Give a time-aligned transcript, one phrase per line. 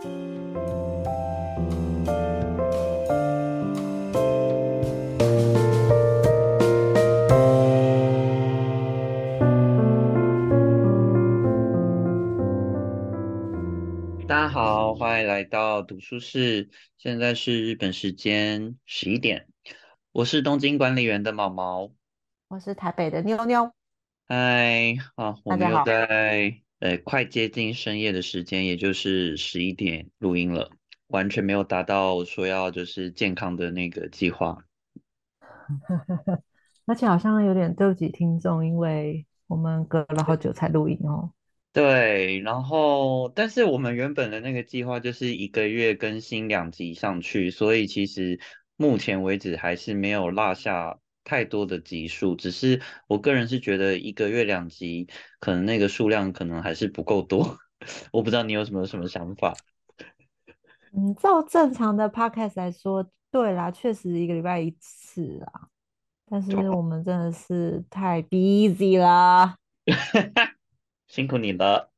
[0.00, 0.06] 大
[14.28, 16.70] 家好，欢迎来到读书室。
[16.96, 19.48] 现在是日本时间十一点，
[20.12, 21.90] 我是东京管理员的毛毛。
[22.48, 23.70] 我是台北的妞妞。
[24.26, 30.70] 嗨，好，我们又在呃快接近深夜的时间，也就是十一点录音了，
[31.06, 34.58] 完全没有达到说要就是健康的那个计划。
[36.86, 41.32] 而且好像有点对不起听众，因为我们隔了好久才录音哦。
[41.72, 48.40] 对，然后但是我们原本的那个计划就是一个月更新两集上去，所以其实
[48.76, 50.98] 目前为止还是没有落下
[51.30, 55.06] 太多的集数，只是我个人是觉得一个月两集，
[55.38, 57.56] 可能那个数量可能还是不够多，
[58.10, 59.54] 我不知道你有什么什么想法。
[60.92, 65.68] 嗯，照正常的 podcast 来说，对啦，确实一个礼拜一次啊。
[66.28, 69.56] 但是我们真的是太 busy 啦，
[71.06, 71.92] 辛苦你了。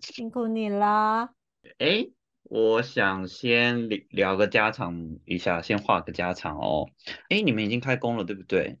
[0.00, 1.32] 辛苦你啦。
[1.78, 2.06] 哎，
[2.52, 6.86] 我想先聊聊个家常一下，先画个家常哦。
[7.30, 8.78] 哎，你们已经开工了，对不对？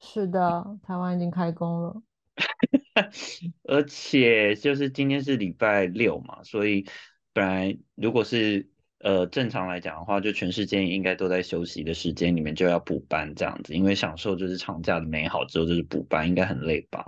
[0.00, 2.02] 是的，台湾已经开工了。
[3.64, 6.86] 而且就是今天是礼拜六嘛，所以
[7.34, 17.04] 本来如果是呃正常来讲的话，就全世界应该都在休息的时间里面就要补班这样子，因为享受就是长假的美好之后就是补班，应该很累吧？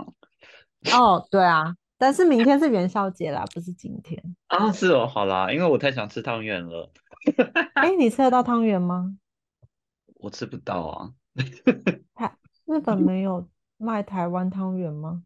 [0.93, 4.19] 哦，对啊，但是明天是元宵节啦，不是今天。
[4.49, 6.91] 啊，是哦，好啦，因为我太想吃汤圆了，
[7.75, 9.15] 哎，你吃得到汤圆吗？
[10.15, 11.11] 我吃不到啊。
[12.15, 12.35] 台
[12.65, 15.21] 日本没有卖台湾汤圆吗？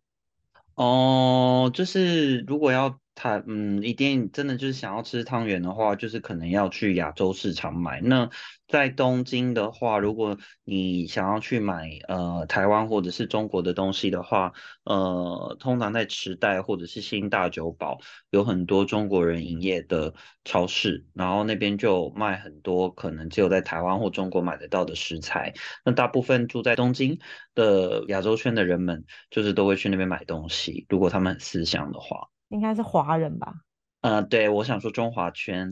[0.75, 8.02] 哦，就是如果要他，嗯，一定真的就是想要吃汤圆的话，就是可能要去亚洲市场买。
[8.02, 8.30] 那
[8.67, 14.51] 在东京的话，如果你想要去买呃台湾或者是中国的东西的话，
[14.84, 18.00] 呃，通常在池袋或者是新大久保
[18.31, 20.13] 有很多中国人营业的
[20.44, 25.53] 超市，然后那边就卖很多可能只有在台湾或中国买得到的食材。
[25.85, 27.19] 那大部分住在东京
[27.53, 32.29] 的亚洲圈的人们，就是都会去那边买东西，如果他们很思乡的话。
[32.55, 33.53] 应该是华人吧。
[34.01, 35.69] 呃，对，我想说中华圈，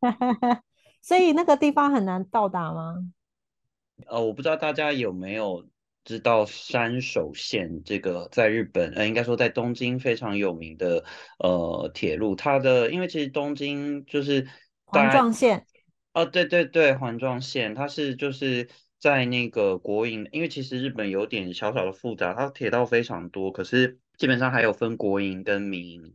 [1.00, 2.96] 所以那个地方很难到达吗？
[4.08, 5.68] 呃，我不知道大家有没有
[6.04, 11.04] 知道山手线这个在日本，呃，应该说在东京非常有名的
[11.38, 14.42] 呃铁路，它的因为其实东京就是
[14.90, 15.64] 大环概状线。
[16.14, 18.68] 哦，对对对，环状线，它是就是
[18.98, 26.14] 在那个国营，因为其实日本有点小小的复杂，它铁道非常多，可是基本上还有分国营跟民营。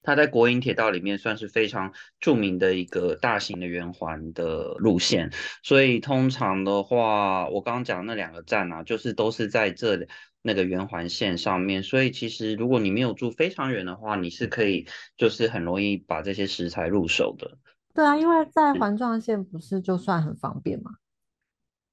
[0.00, 5.32] 它在国营铁道里面算是非常著名的一个大型的圆环的路线，
[5.64, 10.06] 所以通常的话，我刚刚讲的那两个站啊，就是都是在这
[10.40, 14.86] 那个圆环线上面，所以其实如果你没有住非常远的话，你是可以
[15.16, 17.58] 就是很容易把这些食材入手的。
[17.92, 20.92] 对啊，因为在环状线不是就算很方便嘛。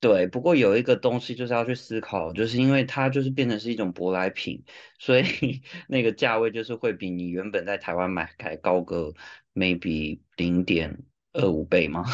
[0.06, 4.64] 对，不过有一个东西就是要去思考，就是因为它就是变成是一种舶来品，
[5.00, 5.24] 所以
[5.90, 9.12] 那个价位就是会比你原本在台湾买还高个
[9.56, 10.96] maybe 零点
[11.34, 12.06] 二五倍吗？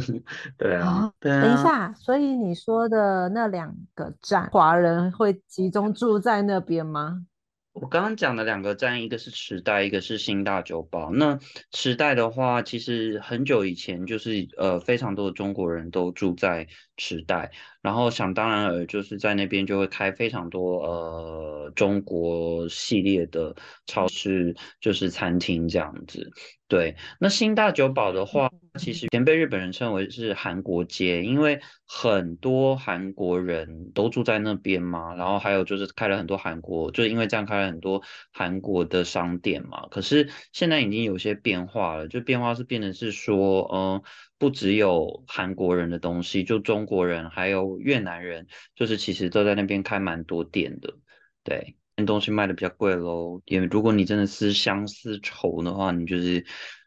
[0.56, 1.42] 对啊，啊，对啊。
[1.42, 7.26] 等一下，所以你说的那两个站，华人会集中住在那边吗？
[7.74, 11.10] 我刚刚讲的两个站，一个是池袋，一个是新大久保。
[11.10, 11.36] 那
[11.72, 17.50] 池袋的话，其实很久以前就是呃非常多的中国人都住在池袋，
[17.82, 23.54] 然后想当然尔就是在那边就会开非常多呃中国系列的
[23.86, 26.30] 超市，就是餐厅这样子。
[26.66, 28.50] 对，那新大久保的话，
[28.80, 38.02] 其实以前被日本人称为是韩国街，因为很多韩国人都住在那边嘛，然后还有就是开了很多韩国，就是因为这样开了很多
[38.32, 39.86] 韩国的商店嘛。
[39.90, 44.02] 可是现在已经有些变化了，就变化是变成是说，嗯、
[44.38, 50.94] 不只有韩国人的东西，就中国人还有越南人，就是其实都在那边开蛮多店的，
[51.42, 51.76] 对。
[52.06, 56.44] 东西卖的比较贵喽，也如果你真的思乡思愁的话，你就是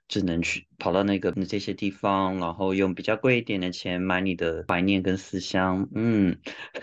[0.09, 5.87] 只能去跑到那个这些地方，然后用比较贵一点的钱买你的怀念跟思乡。
[5.95, 6.37] 嗯，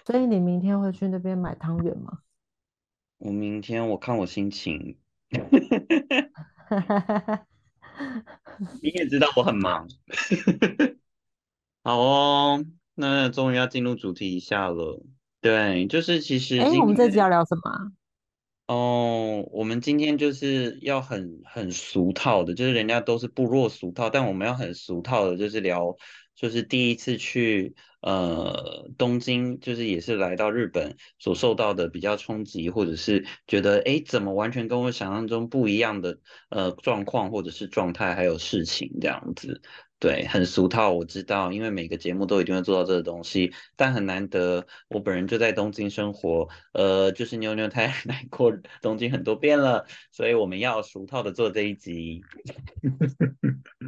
[0.07, 2.21] 所以你明天会去那边买汤圆吗？
[3.19, 4.97] 我明天我看我心情，
[8.83, 9.89] 你也知道我很忙。
[11.83, 12.65] 好哦，
[12.95, 15.03] 那终于要进入主题一下了。
[15.41, 17.93] 对，就是其实哎，今我们这集要聊什么啊？
[18.67, 25.95] 哦，我们今天就是要很很俗套的，就是人家都是不落俗套，但我们要很俗套的，就是聊，
[26.35, 36.19] 就是第一次去呃东京，就是也是来到日本所受到的比较冲击，或者是觉得诶怎么完全跟我想象中不一样的
[36.51, 39.63] 呃状况或者是状态还有事情这样子。
[40.01, 48.53] 对，很俗套，我知道，因为每个节目都一定会做到这个东西，但很难得，我本人就在东京生活，呃，就是妞妞太 来过
[48.83, 52.21] 东京很多遍了，所以我们要俗套的做这一集。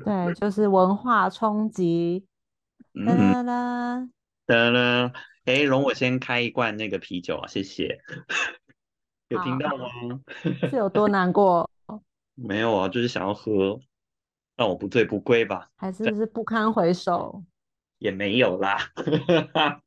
[0.07, 2.25] 对，就是文化冲击。
[3.05, 4.09] 哒啦啦
[4.47, 5.13] 哒，得了，
[5.45, 8.01] 哎，容我先开一罐那个啤酒啊，谢谢。
[9.29, 9.87] 有听到，吗？
[10.71, 11.69] 是有多难过，
[12.35, 13.81] 没有啊，就是想要喝，
[14.55, 15.69] 让我不醉不归吧。
[15.77, 17.45] 还是是不堪回首？
[17.99, 18.79] 也没有啦。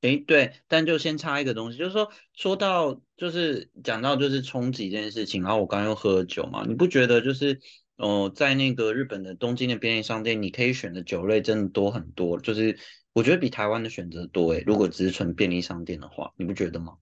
[0.00, 7.60] 哎，对，但就先插一个东西，就是说，说到就是讲到就是冲击这件事情，然后我刚刚又喝了酒嘛，你不觉得就是，
[8.02, 12.76] 呃，在那个日本的东京的便利商店，你可以选的酒类真的多很多，就是
[13.12, 16.94] 我觉得比台湾的选择多诶，如果只是纯便利商店的话，你不觉得吗？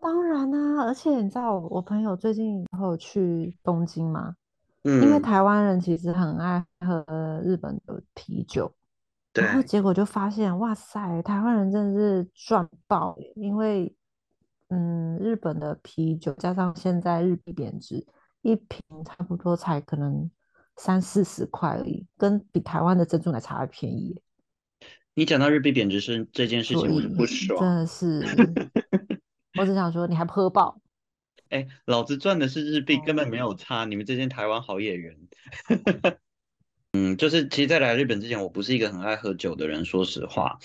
[0.00, 4.36] 当然啦、而且你知道我朋友最近有去东京吗？
[4.84, 7.04] 因为嗯，台湾人其实很爱喝
[7.44, 8.72] 日本的啤酒，
[9.32, 13.92] 然后对，结果就发现，哇塞，台湾人真的是赚爆耶因为
[14.68, 18.06] 嗯，日本的啤酒加上现在日币贬值，
[18.44, 20.30] 一瓶差不多才可能
[20.76, 24.20] 三四十块而已，跟比台湾的珍珠奶茶还便宜
[25.14, 27.58] 你讲到日币贬值是这件事情，我就不爽。
[27.58, 28.22] 真的是，
[29.58, 30.78] 我只想说，你还不喝爆？
[31.48, 35.28] 哎，老子赚的是日币，根本没哦，有差，你们这些台湾好野人。
[36.92, 40.58] 嗯，就是其实，在来日本之前，我不是一个很爱喝酒的人，说实话。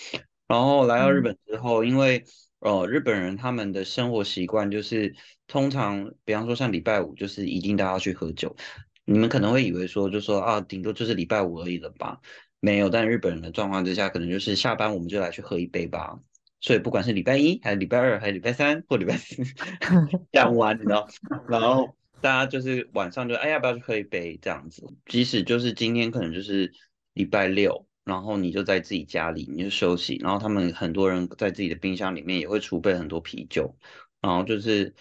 [0.48, 2.26] 然后来到日嗯，本之后，因为
[2.60, 5.16] 呃，日本人他们的生活习惯就是
[5.50, 8.56] 通常，比方说像礼拜五，就是一定大家要去喝酒。
[9.04, 12.22] 你们可能会以为说，就说啊，顶多就是礼拜五而已了吧？
[12.60, 16.20] 没有，但日本人的状况之下，可能就是下班我们就来去喝一杯吧。
[16.62, 19.42] 所以不管是礼拜一还是礼拜二还是礼拜三或礼拜四，
[20.32, 21.08] 讲完，你知道。
[21.48, 26.72] 然后大家就是晚上就哎要不要去喝一杯这样子，即使就是今天可能就是
[27.14, 33.74] 礼拜六，然后你就在自己家里你就休息，然后他们很多人在自己的冰箱里面也会储备很多啤酒，
[34.22, 34.94] 然后就是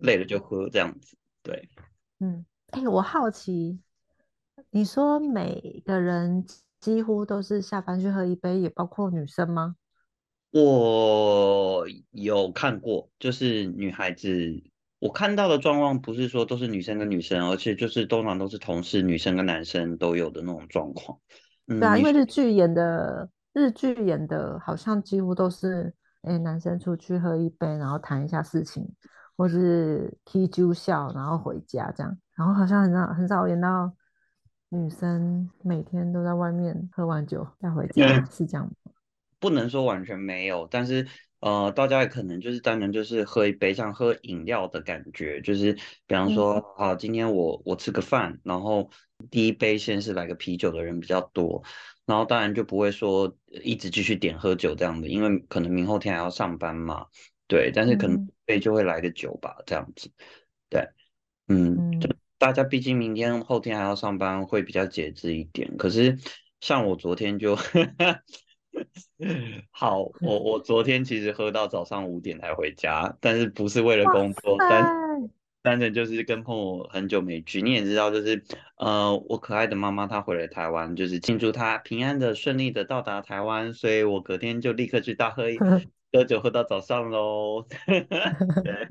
[0.00, 1.16] 累了就喝这样子。
[1.42, 1.68] 对，
[2.20, 3.80] 嗯，哎，我好奇，
[4.70, 6.44] 你说每个人
[6.80, 9.76] 几乎都是下班去喝一杯，也包括女生吗？
[10.50, 14.62] 我有看过，就是女孩子，
[15.00, 21.18] 我看到的状况不是说都是女生跟女生，而且就是通常都是同事，女生跟男生都有的那种状况。
[21.66, 25.92] 嗯，对啊，因你为日剧演的日剧演的，好像几乎都是，
[26.22, 28.88] 哎，男生出去喝一杯，然后谈一下事情，
[29.36, 33.92] 或是踢酒笑，然后回家这样，然后好像很少很少演到
[34.68, 38.92] 女生每天都在外面喝完酒再回家，是这样吗？
[39.38, 41.06] 不能说完全没有，但是
[41.40, 45.74] 呃，大家也可能就是单纯就是喝一杯像喝饮料的感觉，就是
[46.06, 48.88] 比方嗯说啊，今天我我吃个饭，然后
[49.30, 51.62] 第一杯先是来个啤酒的人比较多，
[52.06, 57.04] 然后当然就不会说一直继续点喝酒这样的，因为可能明后天还要上班嘛，
[57.54, 60.10] 对，但是可能对就会来个酒吧这样子，
[60.68, 60.88] 对，
[61.46, 61.76] 嗯。
[61.76, 62.00] 嗯，
[62.36, 65.76] 大家毕竟明天后天还要上班，会比较节制一点。
[65.76, 66.18] 可是
[66.60, 67.56] 像我昨天就
[69.70, 74.90] 好，我我昨天其实喝到早上五点才回家，但是不是为了工作，但塞，
[75.62, 77.62] 单纯就是跟朋友很久没聚。
[77.62, 78.42] 你也知道，就是
[78.78, 85.56] 呃，我可爱的妈妈她回来台湾，就是庆祝她平安的顺利的到达台湾，所以我隔天就立刻去大喝一
[86.14, 87.66] 喝酒，喝到早上喽。
[88.62, 88.88] 对，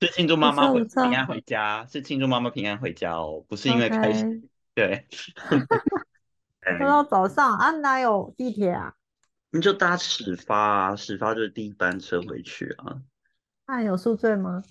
[0.00, 4.50] 是庆祝妈不妈平安回家，是庆祝妈妈平安回家哦，不是因为开心。
[4.74, 5.06] 对，
[6.78, 8.92] 喝，到早上啊，哪有地铁啊？
[9.50, 13.00] 你就搭始发啊，始发就是第一班车回去啊。
[13.66, 14.62] 那有宿醉吗？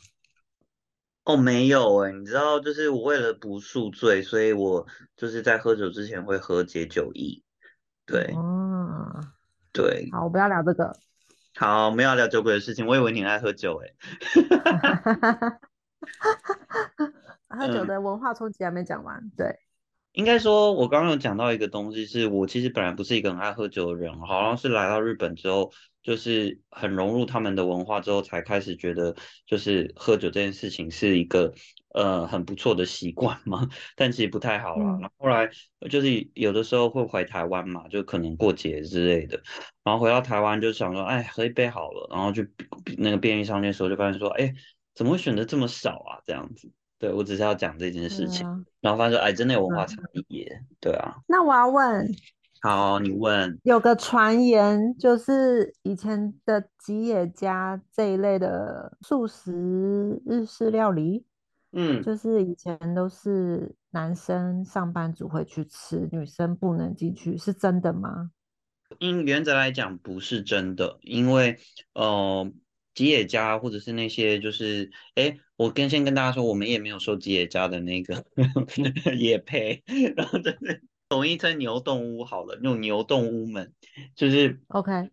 [1.23, 4.85] 哦，没有哎，你知道，就是我为了不宿醉，所以我
[5.17, 7.41] 就是在喝酒之前会喝解酒液。
[8.05, 9.19] 对哦，
[9.73, 10.95] 对，好，我不要聊这个。
[11.55, 13.93] 好，没有聊酒鬼的事情，我以为你很爱喝酒哎。
[17.49, 19.59] 喝酒嗯，的文化冲击还没讲完，对，
[20.13, 25.71] 应该说，我刚刚有讲到一个东西，是我其实本来不是一个很爱喝酒的人，好像是来到日本之后，
[26.03, 29.15] 就是很融入他们的文化之后，才开始觉得
[29.47, 31.51] 就是喝酒这件事情是一个
[31.95, 34.85] 呃很不错的习惯嘛，但其实不太好啦。
[35.01, 35.49] 然后后来
[35.89, 39.41] 就是有的时候会回台湾嘛，就可能过节之类的，
[39.83, 42.43] 然后回到台湾就想说，哎，喝一杯好了，然后就
[42.99, 44.53] 那个便利商店的时候就发现说，哎，
[44.93, 46.21] 怎么会选择这么少啊？
[46.27, 46.71] 这样子。
[47.03, 48.47] 对，我只是要讲这件事情，
[48.79, 50.63] 然后发现说，哎，真的有文化差异耶。
[50.79, 52.09] 对啊，那我要问，
[52.61, 53.59] 好，你问。
[53.63, 61.25] 有个传言，就是以前的吉野家这一类的素食日式料理，
[61.73, 68.31] 嗯，就是以前都是男生上班族会去吃，女生不能进去，是真的吗？
[68.99, 71.59] 因原则来讲，不是真的，因为
[71.95, 72.49] 呃。
[72.93, 78.23] 吉野家或者是那些就是，哎，我跟先跟大家说，我们也没有收吉野家的那个
[79.17, 79.83] 野配，
[80.15, 83.73] 然后就是统一称牛洞屋好了，那种牛洞屋们，
[84.15, 85.09] 就是 OK，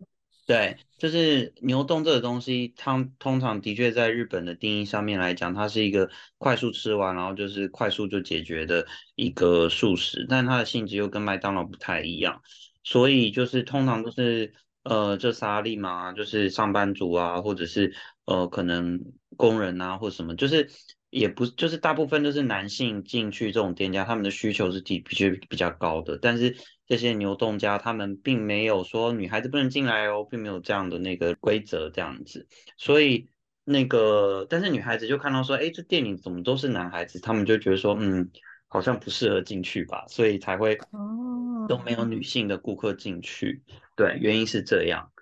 [0.46, 12.42] 对，就是牛洞这个东西，它通常的确在日本的定义上面来讲，它是一个快速吃完，然后就是快速就解决的一个素食，但它的性质又跟麦当劳不太一样，
[12.84, 14.52] 所以就是通常都是。
[14.90, 17.94] 呃，这沙利嘛，就是上班族啊，或者是
[18.24, 19.00] 呃，可能
[19.36, 20.68] 工人啊，或什么，就是
[21.10, 26.18] 也不就是大部分都是男性进去这种店家，他们的需求是比比较比较高的。
[26.20, 26.56] 但是
[26.88, 32.48] 这些牛洞家，他们并没有说女孩子不能进来哦，并没有这样的那个规则这样子。
[32.76, 33.28] 所以
[33.62, 38.28] 那个，但是女孩子就看到说，哎，这店里怎么都是男孩子，他们就觉得说，嗯，
[38.66, 43.62] 好像不适合进去吧，所以才会哦都没有女性的顾客进去。
[44.00, 45.12] 对，原因是这样。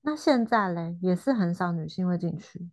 [0.00, 2.70] 那现在嘞，也是很少女性会进去。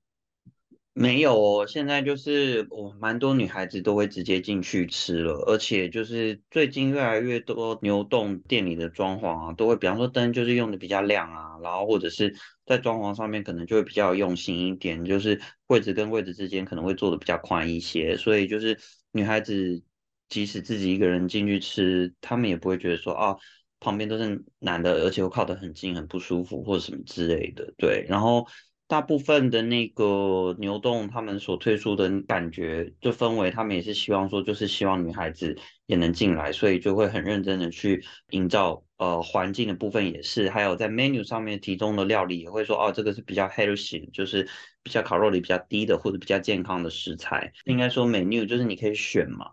[0.94, 12.34] 没有哦，现在就是我蛮多女孩子都会直接进去吃了，而且就是最近越来越多牛洞店里的装潢啊，都会比方说灯就是用的比较亮啊，然后或者是
[12.66, 18.80] 在装潢上面可能就会比较用心一点，就是柜子跟柜子之间可能会做的比较宽一些，所以就是
[19.12, 19.84] 女孩子
[20.30, 23.36] 即使自己一个人进去吃，她们也不会觉得说啊。
[23.80, 27.74] 旁边都是男的，而且又靠得很近，很不舒服或者什么之类的。
[27.78, 28.48] 对，然后
[28.88, 44.48] 大部分的那个牛洞，他们所推出的感觉就氛围，他们也是希望说，就是希望女孩子也能进来，所以就会很认真的去营造呃环境的部分也是，还有在 menu 上面提供的料理也会说，哦，这个是比较 healthy，就是
[44.84, 47.52] 比较烤肉里比较低的或者比较健康的食材。
[47.66, 49.52] 应该说 menu 就是你可以选嘛。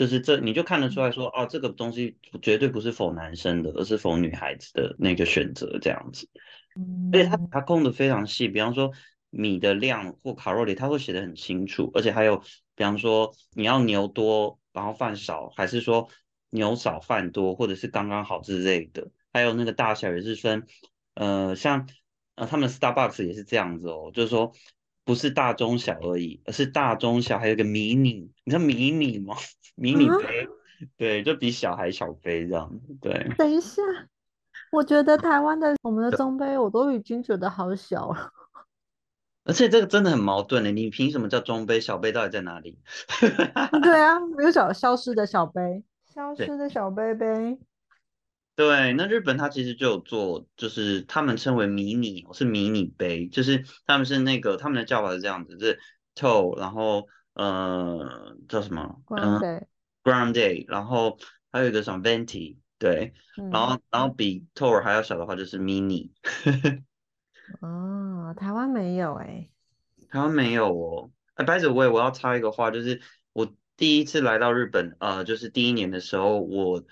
[0.00, 6.26] 就是这，你就看得出来说，哦，这个东西绝对不是否男生的，而是否女孩子的那个选择这样子。
[7.12, 8.92] 而且它它控的非常细，比方说
[9.28, 11.90] 米的量或卡路里，它会写的很清楚。
[11.92, 12.38] 而且还有，
[12.74, 16.08] 比方说你要牛多，然后饭少，还是说
[16.48, 19.10] 牛少饭多，或者是刚刚好之类的。
[19.34, 20.66] 还有那个大小也是分，
[21.12, 21.86] 呃，像
[22.36, 24.54] 呃他们 Starbucks 也是这样子哦，就是说。
[25.04, 29.34] 不是大中小而已，而是大中小，还有个迷你，你知道迷你吗？
[29.74, 30.48] 迷你杯，
[30.96, 32.70] 对，就比小还小杯这样。
[33.00, 33.82] 对，等一下，
[34.72, 38.30] 我觉得台湾的我们的中杯，我都已经觉得好小了。
[39.44, 41.80] 而且这个真的很矛盾的，你凭什么叫中杯？
[41.80, 42.78] 小杯到底在哪里？
[43.82, 45.82] 对啊，没有小消失的小杯，
[46.14, 47.58] 消失的小杯杯。
[48.60, 55.78] 对，那日本它其实就有做，就是他们称为迷你，是迷你杯，就是他们是那个他们的叫法是这样子，是
[56.14, 61.18] toe，然后呃叫什么？grande，grande，然后
[61.50, 63.14] 还有一个什么 venti，对，
[63.50, 66.10] 然后然后比 toe 还要小的话就是 mini。
[67.62, 69.48] 哦，台湾没有哎，
[70.10, 71.10] 台湾没有哦。
[71.32, 73.00] 哎，by the way，我要插一个话，就是
[73.32, 76.84] 我第一次来到日本，呃，就是第一年的时候，我。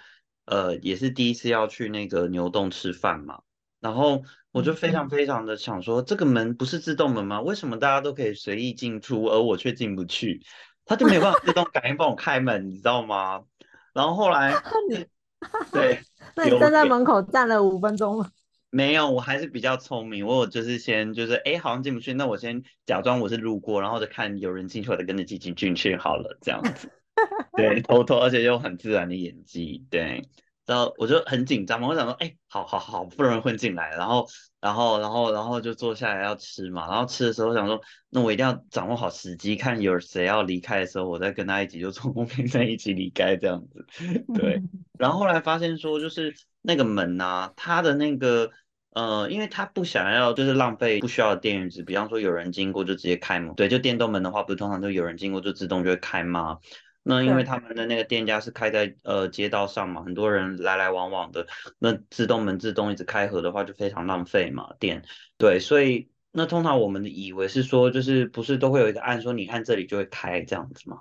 [0.50, 3.40] 呃，也是第一次要去那个牛洞吃饭嘛，
[3.80, 7.40] 然后我就非常非常的想说，这个门不是自动门吗？
[7.40, 10.42] 为什么大家都可以随意进出，而我却进不去？
[10.84, 13.42] 他就没有办法自动感应帮我开门，你知道吗？
[13.92, 14.52] 然后后来，
[15.70, 16.00] 对，
[16.34, 18.30] 那你站在门口站了五分钟吗？
[18.70, 26.90] 没有，我还是比较聪明，我就是先就是哎，好像进不去，那我先假装我是路过，然后就看有人进去，我再跟着进进进去好了，这样子。
[27.56, 30.22] 对，偷偷，而且又很自然的演技，对，
[30.66, 34.26] 然后我就很紧张嘛，我想说，哎，好好好，不容易混进来，然后，
[34.60, 43.86] 然后，然后，然后就坐下来要吃嘛，然后吃的时候想说，那我一定要掌握好时机，看有谁要离开的时候，我再跟他一起就从后面在一起离开这样子，
[44.34, 44.62] 对，
[44.98, 48.50] 然后后来发现说，就是那个门呐，它的那个，
[48.94, 56.58] 呃，因为他不想要就是浪费不需要的电源值，比方说有人经过就直接开门，对，就电动门的话，不是通常都有人经过就自动就会开吗？
[57.08, 61.46] 那因为他们的那个店家是开在呃街道上嘛，很多人来来往往的，
[61.78, 65.02] 那自动门自动一直开合的话，就非常浪费嘛电。
[65.38, 70.98] 对，所以那通常我们以为是说，就是不是都会有一个按说你按这里就会开这样子嘛？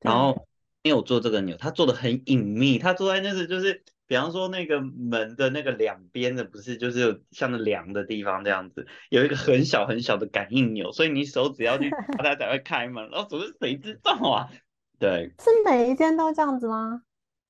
[0.00, 0.48] 然对后
[0.82, 11.88] 没有做这个钮，他做的很隐秘，他坐在那个就是，比方说那个门的那个两边的，不是就是有像那梁的地方这样子，有一个很小很小的感应钮，所以你手只要去
[12.18, 13.08] 插它才会开门。
[13.10, 14.50] 然后怎么谁知道啊？
[14.98, 17.02] 对，是每一间都这样子吗？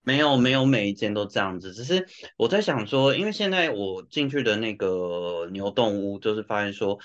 [0.03, 6.99] 没有没有每一间都这样子，只是我在想说，因为现在我进去的那个牛洞屋，就是发现说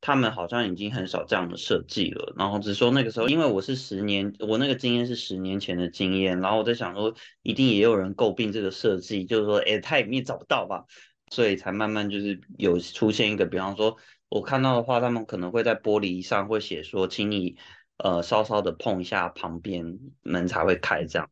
[0.00, 2.34] 他们好像已经很少这样的设计了。
[2.36, 10.84] 然后只是说那个时候，因为我是十年，我那个经验是十年前的经验，然后我在想说，一定也有人诟病这个设计，就是说，哎，它里面找不到吧，
[11.30, 13.96] 所以才慢慢就是有出现一个，比方说
[14.28, 17.56] 我看到的话，他们可能会在玻璃上会写说，请你
[17.98, 21.30] 呃稍稍的碰一下旁边门才会开这样。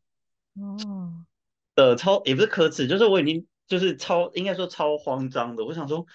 [0.61, 1.25] 哦，
[1.75, 5.65] 呃，超也不是可耻，就是我已经就是超应该说超慌张的。
[5.65, 6.07] 我想说，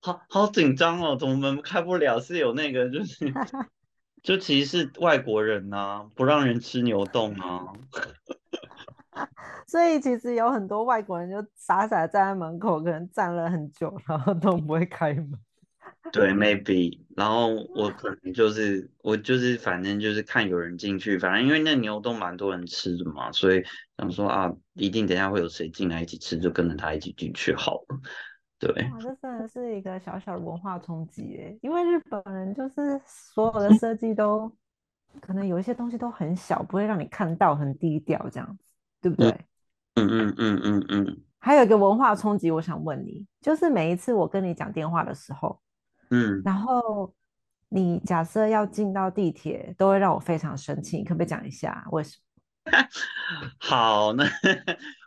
[0.00, 2.20] 好好紧张哦，怎么门开不了？
[2.20, 3.32] 是有那个就是
[4.22, 7.72] 就其实是外国人呐、不让人吃牛洞啊。
[9.66, 15.32] 所以其实有很多外国人就傻傻地站在门口，可能站了很久，然后都不会开门。
[16.10, 23.62] 对，maybe，然后我可能就是我就是反正就是看有人进去，反正因为那牛都蛮多人吃的嘛，所以
[23.96, 28.00] 想说啊，一定等一下会有谁进来一起吃，就跟着他一起进去好了。
[28.58, 31.58] 对，哇，这真的是一个小小的文化冲击诶！
[31.62, 34.50] 因为日本人就是所有的设计都
[35.20, 38.64] 可能有一些东西都很小，不会让你看到，很低调这样子，
[39.00, 39.28] 对不对？
[39.94, 45.60] 嗯嗯嗯嗯嗯还有一个文化冲击，我想问你，就是每一次我跟你讲电话的时候，
[46.12, 47.14] 嗯，然后
[47.70, 52.18] 你假设要进到地铁，都会让我非常生气，你可不可以讲一下为什
[52.66, 52.72] 么？
[53.58, 54.24] 好，那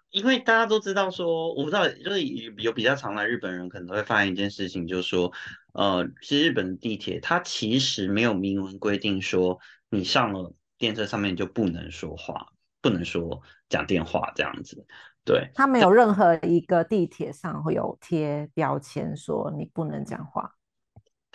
[0.09, 5.31] 因为大家都知道说，我不知道，就是有有比较常来日本人可能会发现一件事情，就是说，
[5.73, 9.59] 呃，其实日本的地铁它其实没有明文规定说
[9.91, 12.47] 你上了电车上面就不能说话，
[12.81, 14.87] 不能说讲电话这样子。
[15.23, 20.54] 对，它没有任何一个地铁上会有贴标签说你不能讲话。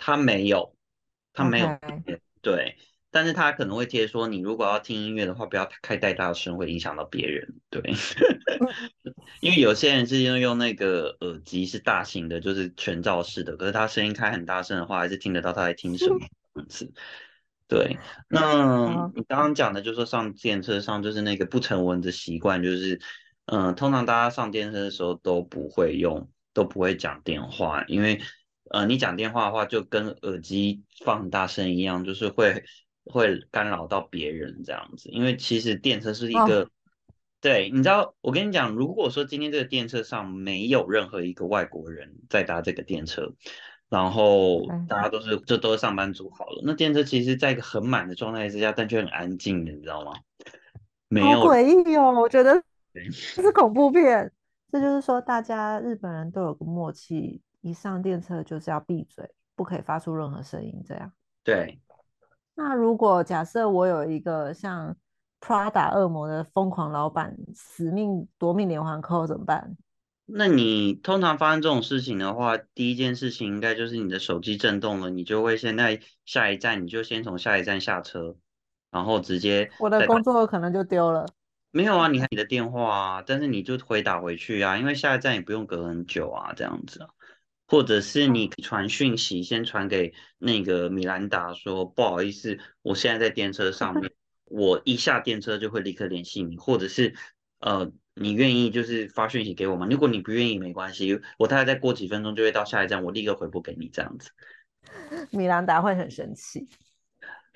[0.03, 0.75] 它没有，
[1.31, 1.67] 他没有
[2.41, 2.75] 对，
[3.11, 7.53] 但是他可能会贴说，你如果要听音乐的话，不要开太大声，会影响到别人。
[7.69, 7.81] 对，
[9.41, 16.17] 因为有些人是用用那个耳机是大型的，就是全罩式的，可是他声音开很大声的话，还是听得到他在听什么
[16.57, 16.91] 样子。
[17.67, 22.99] 对，那你刚刚讲的，就是说上电车上就是那个不成文的习惯，就是，
[23.45, 28.19] 嗯、通常大家上电车的时候都不会用，都不会讲电话，因为，
[28.71, 32.63] 呃，你讲电话的话，就跟耳机放很大声一样，就是会
[33.05, 35.09] 会干扰到别人这样子。
[35.09, 36.69] 因为其实电车是一哦个，
[37.41, 43.33] 对，你知道，我跟你讲，如果说今天这个电车上没有任何一个外国人在搭这个电车，
[43.89, 50.13] 然后嗯大家都是这都是上班族好了，那电车其实在一个很满的状态之下，但却很安静的，你知道吗？
[51.09, 52.13] 没好有诡异哦！
[52.21, 52.63] 我觉得
[53.35, 54.31] 这是恐怖片。
[54.71, 60.83] 这就是说，大家日本人都有个默契，一上电车就是要闭嘴，不可以发出任何声音。
[60.85, 61.11] 这样，
[61.43, 61.79] 对，
[62.55, 64.95] 那如果假设我有一个像
[65.39, 69.77] Prada 恶魔的疯狂老板，死命夺命连环扣怎么办？
[70.33, 78.37] 那你通常发生这种事情的话，第一件事情应该就是你的手机震动了，你就会现在下一站，你就先从下一站下车，
[78.91, 81.25] 然后直接我的工作可能就丢了。
[81.71, 87.09] 没有啊，你看你的电话啊，但是你就回打回去啊，因为下一站也不用隔很久啊，这样子啊，
[87.71, 94.11] 或者是你传讯息，先传给那个米兰达说，不好意思，我现在在电车上面，
[94.43, 97.15] 我一下电车就会立刻联系你，或者是
[97.61, 99.87] 呃，你愿意就是发讯息给我吗？
[99.89, 104.31] 如果你不愿意，没关系，我大概再过几分钟就会到下一站，我立刻回复给你这样子。
[105.31, 106.67] 米兰达会很生气。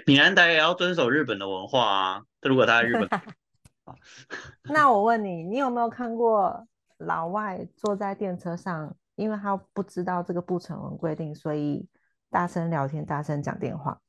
[0.06, 3.10] 米兰达也要遵守日本的文化啊，如果他在日本。
[4.64, 6.66] 那我问你，你有没有看过
[7.00, 11.88] 老外坐在电车上，因为他不知道这个不成文规定，所以
[12.30, 14.00] 大声聊天、大声讲电话？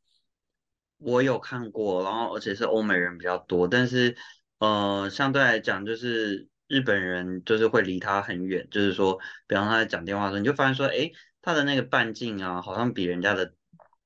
[0.98, 4.16] 我有看过，然后而且是欧美人比较多，但是
[4.58, 13.52] 呃，相对来讲，就是日本人就是会离他很远，就是说，比方他在讲电话的时候，你就发现说，诶，他的那个半径啊，好像比人家的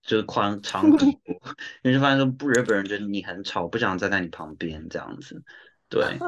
[0.03, 1.41] 就是宽长很多，
[1.85, 5.43] 你就发现说，不，日本人觉得你很吵，不想站在你旁边这样子，
[5.89, 6.27] 对啊，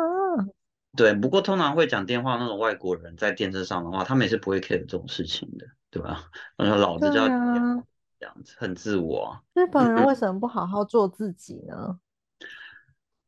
[0.97, 1.15] 对。
[1.15, 6.31] 不过通常会讲电话那种外国人在电车上的话，他们也是不会 care 这种事情的，对吧？
[6.57, 9.41] 然后老子就要这样子，很自我啊。
[9.55, 11.99] 日本人为 什么不好好做自己呢？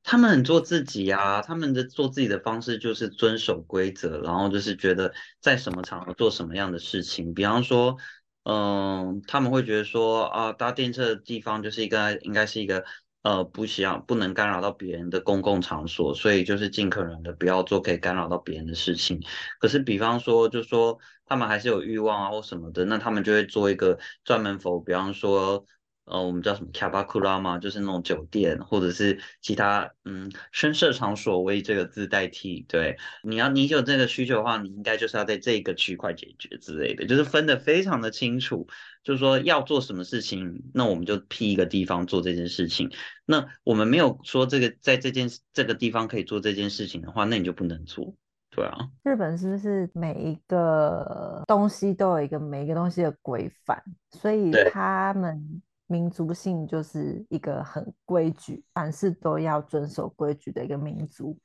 [0.07, 7.33] 他们很做自己啊，他们的做自己的方式就是遵守规则，然后就是觉得在什么场合做什么样的事情。
[7.33, 7.97] 比方说，
[8.43, 12.85] 嗯，他们会觉得说啊，搭电车的地方就是一个应该是一个
[13.25, 19.21] 呃不需要不能干扰到别人的公共场所，所以就是尽可能的不要做可以干扰到别人的事情。
[19.59, 25.67] 可是比方说，就说他们还是有欲望啊或什么的，那他们就会做一个专门否，比方说。
[26.05, 32.65] 呃，我们叫什么卡巴库拉嘛，就是那种酒店或者是其他嗯深色场所为这个字代替。
[32.69, 38.67] 对，你要你有这个需求的话，你应该就是要在这个区块解决之类的，就是分得非常的清楚。
[39.03, 42.91] 就是说要做什么事情，那我们就批一个地方做这件事情。
[43.27, 48.15] 那我们没有说这个在这件这个地方可以做这件事情的话，那你就不能做。
[48.51, 55.63] 对啊，日本是不是每一个东西都有一个每一个东西的规范，所以他们。
[55.87, 61.39] 民族性就是一个很规矩，凡事都要遵守规矩的一个民族，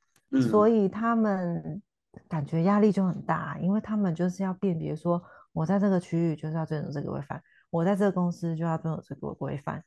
[0.50, 1.82] 所以他们
[2.28, 5.22] 感觉压力就很大，因为他们就是要辨别说，
[5.52, 9.84] 我在这个区域就是要遵守这个规范，我在这个公司就要遵守这个规范，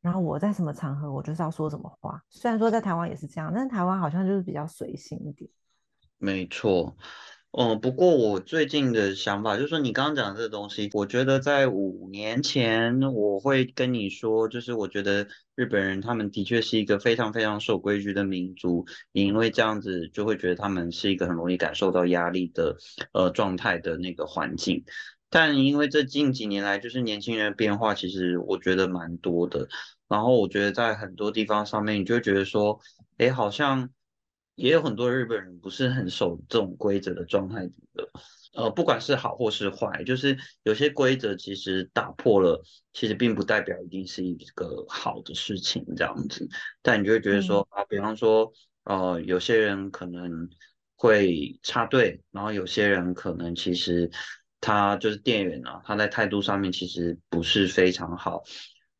[0.00, 2.22] 然后我在什么场合我就是要说什么话。
[2.28, 5.50] 虽然说在台湾也是这样，但是台湾好像就是比较随性一点。
[6.18, 6.96] 没错。
[7.52, 22.76] 嗯，不过我最近的想法就是说，你刚刚讲的这个东西，我觉得在五年前我会跟你说，就是我觉得日本人他们的确是一个非常非常守规矩的民族，因为这样子就会觉得他们是一个很容易感受到压力的
[23.12, 24.84] 呃状态的那个环境。
[25.28, 29.68] 但因为这近几年来，就是年轻人变化，其实我觉得蛮多的。
[30.06, 32.78] 然后我觉得在很多地方上面，你就会觉得说，
[33.18, 33.90] 哎，好像。
[34.60, 38.10] 也有很多日本人不是很守这种规则的状态的，
[38.52, 46.46] 呃，不管是好或是坏，就是有些规则其实打破了，其实并不代表一定是一个好的事情这样子。
[46.82, 48.52] 但你就会觉得说啊，比方说，
[48.84, 50.50] 呃，有些人可能
[50.94, 54.10] 会插队，然后有些人可能其实
[54.60, 58.42] 他就是店员啊，他在态度上面其实不是非常好。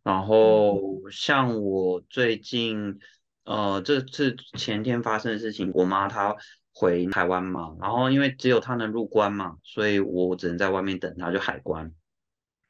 [0.03, 2.99] 然后像我最近。
[3.45, 5.71] 呃，这是前天发生的事情。
[5.75, 6.37] 我妈她
[6.73, 11.93] 回台湾嘛，然后因为只有她能入关嘛，所以我只能在外面等她，就海关。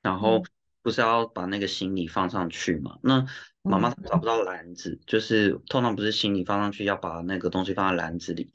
[0.02, 0.42] 然后
[0.82, 2.98] 不是要把那个行李放上去嘛？
[3.02, 3.26] 那
[3.62, 8.50] 妈妈找不到篮子，就是通常不是行李放上去要把那个东西放在篮子里。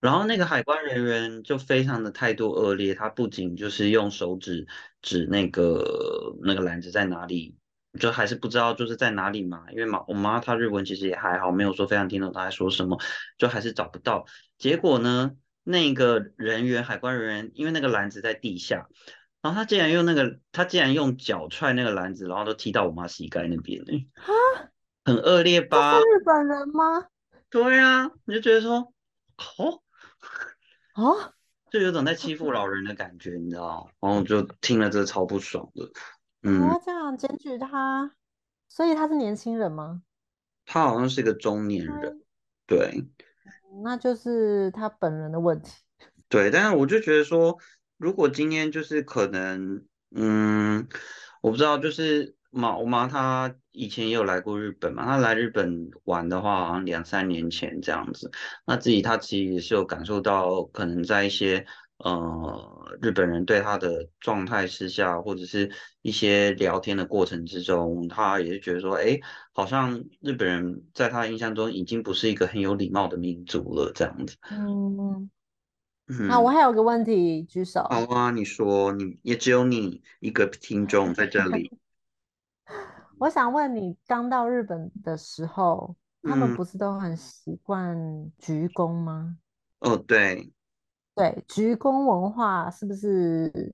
[0.00, 4.66] 然后那个海关人员就非常的态度恶劣，他不仅就是用手指
[5.02, 7.54] 指那个那个篮子在哪里。
[8.00, 12.98] 就还是不知道就是在哪里嘛，因为妈我妈她日文其实也还好，没有说非常听懂她在说什么，
[13.38, 14.24] 就还是找不到。
[14.58, 18.88] 结果呢，那个人员海关人员因为那个篮子在地下，
[19.42, 23.86] 然后他竟然用那个他竟然用脚踹那个篮子，然后都踢到我妈膝盖那边了。
[24.22, 24.32] 啊，
[25.04, 25.98] 很恶劣吧？
[25.98, 27.06] 是日本人吗？
[27.50, 28.94] 对啊，你就觉得说，
[29.58, 29.82] 哦，
[30.94, 31.32] 哦，
[31.70, 33.90] 就有种在欺负老人的感觉，你知道？
[34.00, 35.90] 然后就听了这超不爽的。
[36.42, 38.16] 嗯，这样检举他，
[38.68, 40.02] 所以他是年轻人吗？
[40.66, 42.22] 他好像是一个中年人，
[42.66, 43.06] 对，
[43.84, 45.82] 那就是他本人的问题。
[46.28, 47.58] 对，但是我就觉得说，
[47.96, 50.88] 如果今天就是可能，嗯，
[51.42, 58.30] 我不知道，就是妈，我妈她以前也有来过日本嘛，她来日本玩的话，好像两三年前这样子，
[58.66, 61.64] 那自己她其实也是有感受到，可能在一些。
[62.04, 65.70] 呃，日本人对他的状态之下，或者是
[66.02, 69.20] 一些聊天的过程之中，他也是觉得说，哎，
[69.52, 74.36] 好像日本人在他印象中已经不是一个很有礼貌的民族了，这样子。
[74.50, 75.30] 嗯，
[76.28, 77.82] 啊，我还有个问题，举手。
[77.84, 81.70] 好啊，你说，你也只有你一个听众在这里。
[83.18, 87.96] 我想问你，刚到日本的时候，他们不是都很习惯
[88.38, 89.38] 鞠躬吗？
[89.78, 90.50] 哦，对。
[91.14, 93.70] 对，鞠躬文化是不是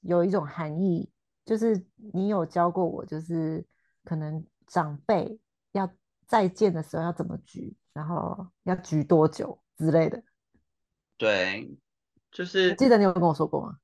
[0.00, 1.08] 有一种含义？
[1.44, 3.64] 就是你有教过我，就是
[4.04, 5.38] 可能长辈
[5.70, 5.88] 要
[6.26, 10.20] 再见的时候要怎么鞠，然后要鞠多久之类的。
[11.16, 11.78] 对，
[12.32, 13.78] 就是记得你有跟我说过吗？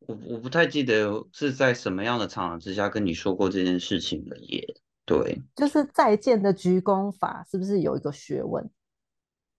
[0.00, 4.64] 我我不太记得是在什么样的场合之下跟你说过这件事情了耶。
[5.04, 8.68] 对，就是再见的鞠躬法是不是有一个学问？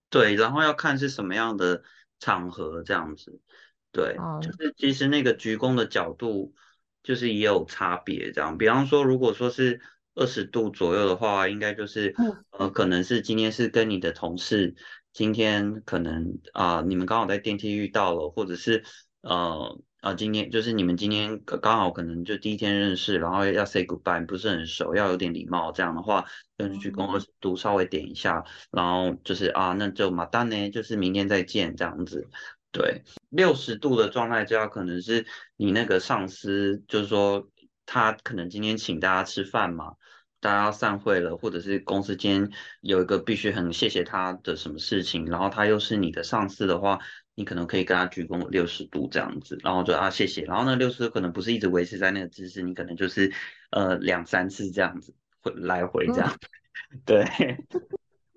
[0.10, 1.82] 对，然后要看是什么样的。
[2.20, 3.40] 场合这样子，
[3.92, 6.54] 对，就是其实那个鞠躬的角度
[7.02, 9.82] 就是也有差别，这样，比方说如果说是
[10.16, 12.14] 二十度左右的话，应该就是
[12.52, 14.76] 呃，可能是今天是跟你的同事，
[15.14, 18.84] 今天可能啊，你们刚好在电梯遇到了，或者是
[19.22, 25.74] 呃，啊，今天就是你们今天刚好可能就第一天认识，然后要 say goodbye，不是很熟，要有点礼貌。
[25.74, 26.26] 这样的话，
[26.58, 32.30] 跟鞠躬二十度稍微点一下，然后就是啊，那就马丹呢，就是明天再见这样子。
[32.72, 35.26] 对，六十度的状态，就要可能是
[35.58, 37.50] 你那个上司，就是说
[37.86, 39.94] 他可能今天请大家吃饭嘛，
[40.40, 47.00] 大家要散会了，或者是公司今天有一个必须很谢谢他的什么事情，然后他又是你的上司的话，
[47.40, 53.32] 你可能可以跟他鞠躬六十度这样子，然后就啊谢谢，然后呢六十度可能不是一直维持在那个姿势，你可能就是
[53.72, 56.38] 呃两三次这样子会来回这样，
[57.06, 57.26] 对，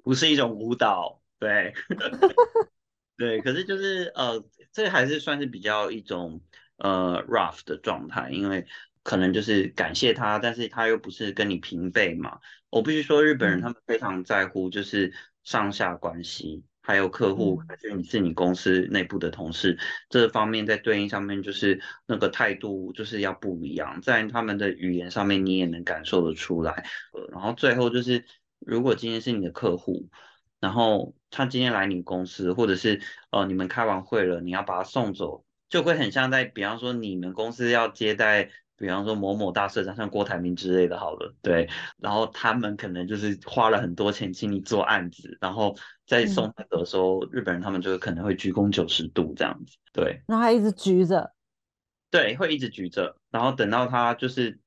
[0.05, 1.75] 不是一种舞蹈，对。
[3.19, 6.41] 对，可是就是呃，这还是算是比较一种
[6.79, 8.67] 呃 rough 的状态，因为
[9.05, 12.41] 可能就是感谢他，但是他又不是跟你平辈嘛。
[12.71, 15.13] 我必须说，日本人他们非常在乎就是
[15.45, 19.79] 上下关系，还有客户，还是你是你公司内部的同事
[20.11, 26.85] 这方面，在对应上面就是那个态度就是要不一样，在他们的语言上面你也能感受得出来。
[27.31, 28.25] 然后最后就是，
[28.59, 30.11] 如果今天是你的客户。
[30.61, 38.49] 然后他今天来你公司，或者是呃你们开完会了，你要把他送走，就会很像在，比方说你们公司要接待，
[38.83, 51.33] 比方说某某大社长，像郭台铭之类的，好了，对，然后他们可能就是花了很多钱请你做案子，然后在送的时候，日本人他们就可能会鞠躬九十度这样子，对，然后他一直鞠着，
[52.11, 54.59] 对，会一直举着，然后等到他就是，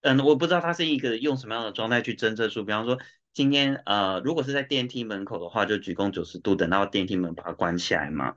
[0.00, 2.98] 嗯，我不知道他是一个用什么样的状态去侦测出，比方说。
[3.32, 8.34] 今天呃，如果是在电梯门口的话，就鞠躬九十度，等到电梯门把它关起来嘛。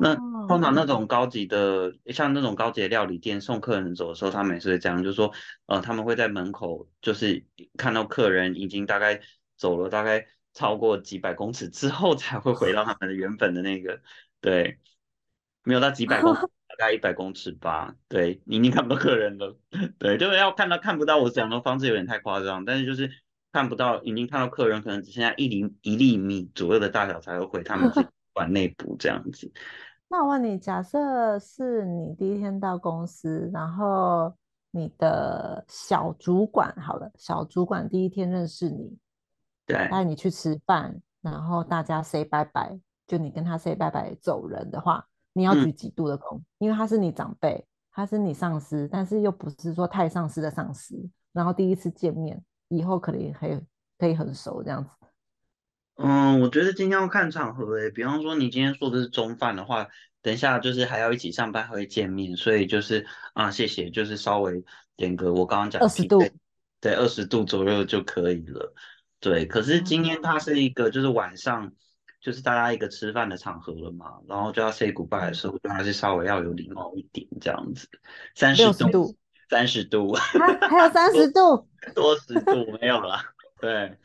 [0.00, 0.14] 那
[0.46, 5.32] 通常那种高级的，像那种高级的料理店送客人走的时候，他们也是这样，就是说
[5.66, 7.44] 呃，他们会在门口，就是
[7.76, 9.20] 看到客人已经大概
[9.56, 14.00] 走了大概超过几百公尺之后，才会回到他们的原本的那个，
[14.40, 14.78] 对，
[15.64, 16.32] 没有到几百公，
[16.68, 17.94] 大概一百公尺吧。
[18.08, 19.58] 对，你已经看不到客人了，
[19.98, 23.10] 对，就是要看到看不到，我讲的方式有点太夸张，但是就是。
[23.54, 29.50] 看不到，已经看到客人可能只剩下一厘一厘米左右的大小才会回他们自己馆内部这样子。
[30.08, 34.32] 那我问你，假设是你第一天到公司，然后
[34.70, 38.98] 你的小主管好了，小主管第一天认识你，
[39.66, 46.40] 对，带你去吃饭，然后大家 say 拜拜，就你跟他 say 拜拜走人的话，你要举几度的躬？
[46.58, 50.94] 因为他是你长辈，他是你上司，但是又不是说太上司的上司，
[51.32, 52.42] 然后第一次见面。
[52.74, 53.60] 以后可能还
[53.98, 54.90] 可以很熟这样子。
[55.96, 59.88] 嗯，我觉得今天要看场合诶，比方说你今天说的是中饭的话，
[60.22, 64.64] 等一下就是还要一起上班会见面，所以就是啊，谢谢，就是稍微
[64.96, 66.18] 点个我刚刚讲二十度，
[66.80, 68.74] 对，二十度左右就可以了。
[69.20, 71.72] 对，可是今天它是一个就是晚上，
[72.20, 77.88] 就是大家一个吃饭的场合了嘛，然后就要 say goodbye 的时候，就还是稍微要有礼貌一点这样子。
[78.34, 79.16] 三十度。
[79.50, 83.20] 三十度，还有三十度，多十度没有了。
[83.60, 83.98] 对，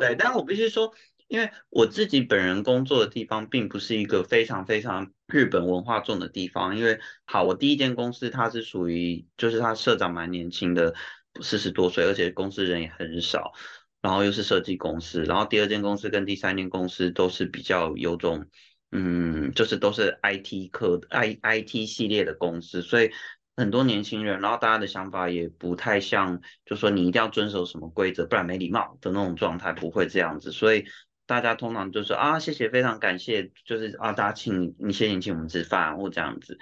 [0.00, 0.94] 对，但我必须说，
[1.28, 6.76] 因为我自己本人工作的地方并不是一个非常非常日本文化重的地方。
[6.76, 10.94] 因为好，我第一间公司它是属于，就是他社长蛮年轻的，
[11.40, 13.52] 四十多岁，而且公司人也很少，
[14.00, 15.22] 然后又是设计公司。
[15.24, 18.46] 然后第二间公司跟第三间公司都是比较有种，
[18.90, 23.10] 嗯，就是都是 IT 科 I IT 系列的公司，所以。
[23.58, 30.52] 很多年轻人，然后大家的想法也不太像，就说你一定要遵守什么规则，不然没礼貌的那种状态，不会这样子。
[30.52, 30.84] 所以
[31.28, 36.58] 大家通常就是啊，谢谢，非常感谢，就是啊，大家请你谢谢你请我们吃饭或这样子。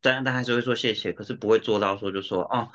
[0.00, 2.70] 当然，大家还是会说谢谢，可是不会做到说就说哦，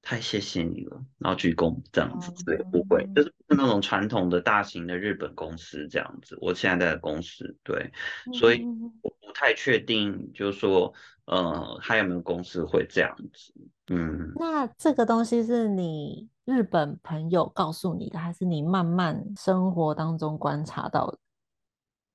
[0.00, 6.36] 太谢谢你了，然后鞠躬这样子，对，不会，就是那种传统的大型的日本公司这样子。
[6.40, 7.92] 我现在在的公司，对，
[8.32, 8.64] 所以
[9.02, 10.92] 我不太确定，就是说。
[11.30, 13.52] 呃，还有没有公司会这样子？
[13.88, 21.18] 嗯，那这个东西是你日本朋友告诉你的，还是你慢慢生活当中观察到的？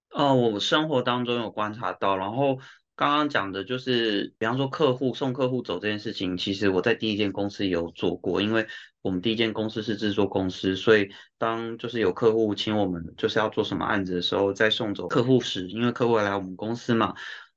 [0.09, 2.57] 哦，我生活当中有观察到，然后
[2.95, 8.65] 刚刚讲的就是，比方说客户送客户走这件事情，其实我在第一间公司有做过，因为
[9.03, 17.13] 我们第一间公司是制作公司，所以当就是有客户请我们就是要做什么案子的时候，在送走客户时，因为客户来我们公司嘛。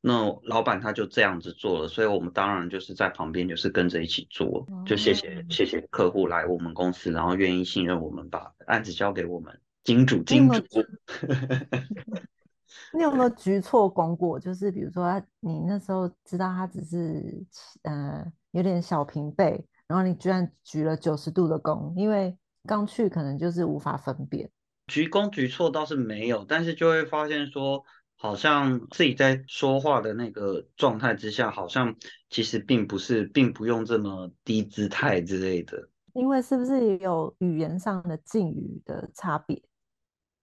[0.09, 10.63] 那老板他就这样子做了，所以我们当然就是在旁边，就是跟着一起做，就谢谢谢谢客户来我们公司，然后愿意信任我们，把案子交给我们，金主金主。
[12.95, 14.39] 你有没有举错功过？
[14.39, 17.45] 就是比如说，你那时候知道他只是
[17.83, 24.49] 呃有点小平辈，然后你居然举了九十度的躬，因为刚去可能就是无法分辨。
[24.87, 27.85] 鞠躬举错倒是没有，但是就会发现说。
[28.19, 31.95] 好像自己在说话的那个状态之下，好像
[32.31, 35.91] 其实并不是，并不用这么低姿态之类的。
[36.15, 39.63] 因为是不是也有语言上的敬语的差别？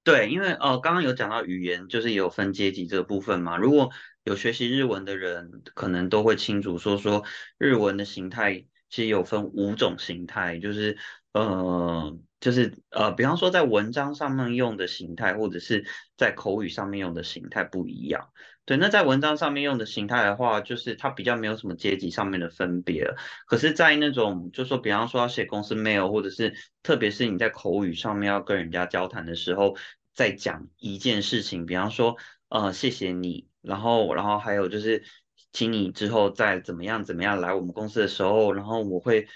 [0.04, 3.58] 对，因为哦，刚刚有讲到语言，就是有分阶级这个部分嘛。
[3.58, 3.90] 如果
[4.24, 7.24] 有学习日文的人，可能都会清楚说说
[7.58, 10.98] 日文的形态其实有分五种形态，就是
[11.34, 12.18] 呃。
[12.44, 15.86] 就是呃，比方说在文章上面用的形态，或者是
[16.18, 18.34] 在口语上面用的形态不一样。
[18.66, 23.08] 对，那在文章上面用的形态的话，就是它比较没有什么阶级上面的分别。
[23.48, 29.78] 可是，在那种就说，比方说要写公司 mail，或者是特别是你在口语上面要跟人家交谈的时候，
[30.14, 32.18] 在讲一件事情，比方说
[32.50, 35.06] 呃，谢谢你，然后然后还有就是，
[35.54, 39.30] 请你之后再怎么样怎么样来我们公司的时候，然后我会。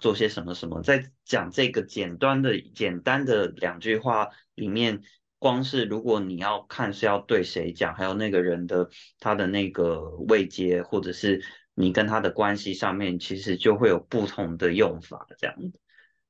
[0.00, 5.02] 做些什么什么，在讲这个简单的简单的两句话里面，
[5.38, 11.42] 光是如果你要看是要对谁讲，还有那个人的他的那个位阶，或者是
[11.74, 15.78] 你跟他的关系上面，其实就会有不同的用法，这样子。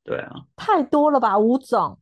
[0.02, 1.98] 对啊，太多了吧，五种，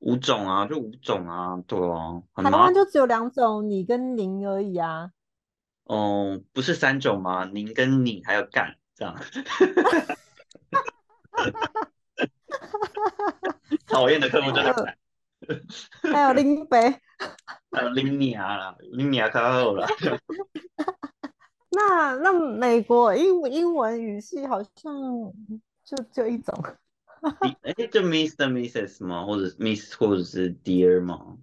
[0.00, 5.10] 五种啊，就五种啊，对啊，台湾就只有两种，你跟您而已啊。
[5.84, 7.44] 哦，不是三种吗？
[7.44, 9.14] 您跟你还有干这样。
[13.86, 14.96] 讨厌的客户真的
[16.02, 17.00] 还有林北，
[17.70, 19.86] 还有林尼亚啦，林尼亚可好了。
[21.70, 24.72] 那那美国英英文语系好像
[25.84, 26.54] 就就一种，
[27.62, 28.48] 哎，就 Mr.
[28.48, 29.26] Mrs 吗？
[29.26, 31.36] 或者 Miss 或者是 Dear 吗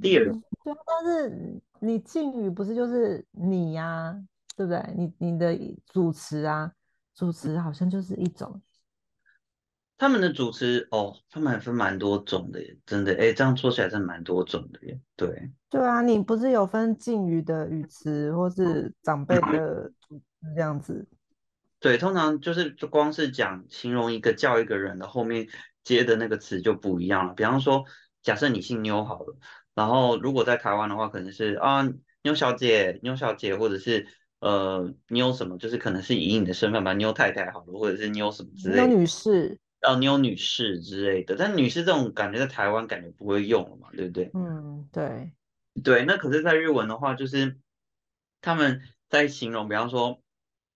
[0.00, 0.40] ？Dear。
[0.64, 4.16] 对啊，但是你敬语不是就是你呀，
[4.56, 4.82] 对不对？
[4.96, 6.72] 你你的主持啊，
[7.14, 8.62] 主持好像就是一种。
[9.98, 15.00] 他们的主持哦，他们还分蛮多种的耶，真的哎，这样说起来真的蛮多种的耶。
[15.16, 21.06] 对，对啊，你不是有分敬语的语词，或是长辈的主持这样子？
[21.80, 25.46] 对，通常就是就光是讲形容一个叫一个人的后面
[25.82, 27.34] 接的那个词就不一样了。
[27.34, 27.84] 比方说，
[28.22, 29.36] 假设你姓妞好了，
[29.74, 31.88] 然后如果在台湾的话，可能是啊
[32.22, 34.06] 妞小姐、妞小姐，或者是
[34.40, 38.86] 呃妞什么，就是可能是以你的身份吧，妞太太好了，或者是妞什么之类的。
[38.86, 39.56] 妞女士。
[39.80, 44.30] 叫妞女士之类的，但女士这种感觉在台湾感觉不会用了嘛，对不对？
[44.34, 45.32] 嗯，对，
[45.84, 46.04] 对。
[46.04, 47.58] 那可是，在日文的话，就是
[48.40, 50.20] 他们在形容，比方说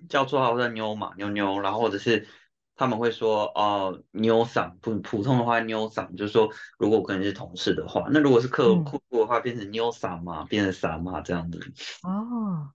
[0.08, 2.28] 叫绰号叫妞嘛，妞妞，然后或者是
[2.76, 11.58] 他们会说哦妞嗓，普普通的话妞嗓，就是说如果可能是同事的话，那如果是客户的话，变成妞嗓嘛，变成嗓嘛这样子。
[12.02, 12.70] 哦，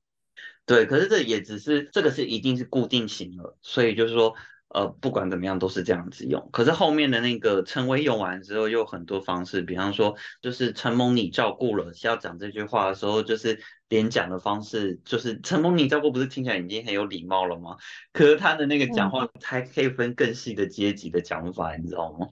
[0.65, 4.35] 对，可是这也只是这个是一定是固定型了，所以就是说。
[4.75, 6.49] 呃，不管怎么样都是这样子用。
[6.51, 13.57] 可是后面的那个称谓用完之后，又很多方式，比方说就是承蒙你照顾了，要讲这句话的时候，就是
[13.87, 17.77] 连讲的方式，就是承蒙你照顾，不是听起来已经很有礼貌了吗？
[18.11, 22.27] 可是他的那个讲话还可以分更细的阶级的讲法，你知道吗？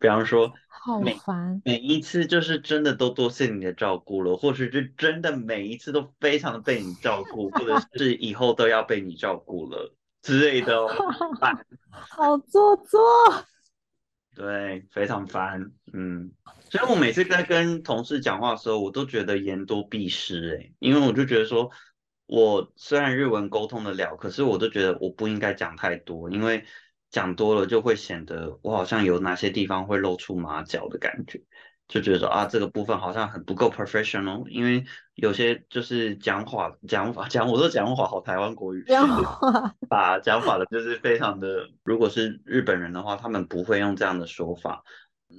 [0.00, 9.94] 比方说，好烦，每一次就是真的都多谢你的照顾了，或者是真的每一次都非常的被你照顾，或者是以后都要被你照顾了。
[10.22, 10.88] 之类的，哦，
[11.90, 13.00] 好做作，
[14.34, 16.30] 对，非常烦，嗯，
[16.70, 21.70] 所以我每次在跟同事讲话的时候，我都觉得言多必失，哎，因为我就觉得说，
[22.26, 26.64] 我虽然日文沟通的了，可是我都觉得我不应该讲太多，因为
[27.10, 31.42] 讲多了就会显得我好像有哪些地方会露出马脚的感觉。
[31.88, 44.84] 就觉得说啊，这个部分好像很不够 professional，因为有些就是讲话讲法讲，我说讲话好台湾国语，讲法把讲法的就是非常的，如果是日本人的话，他们不会用这样的说法。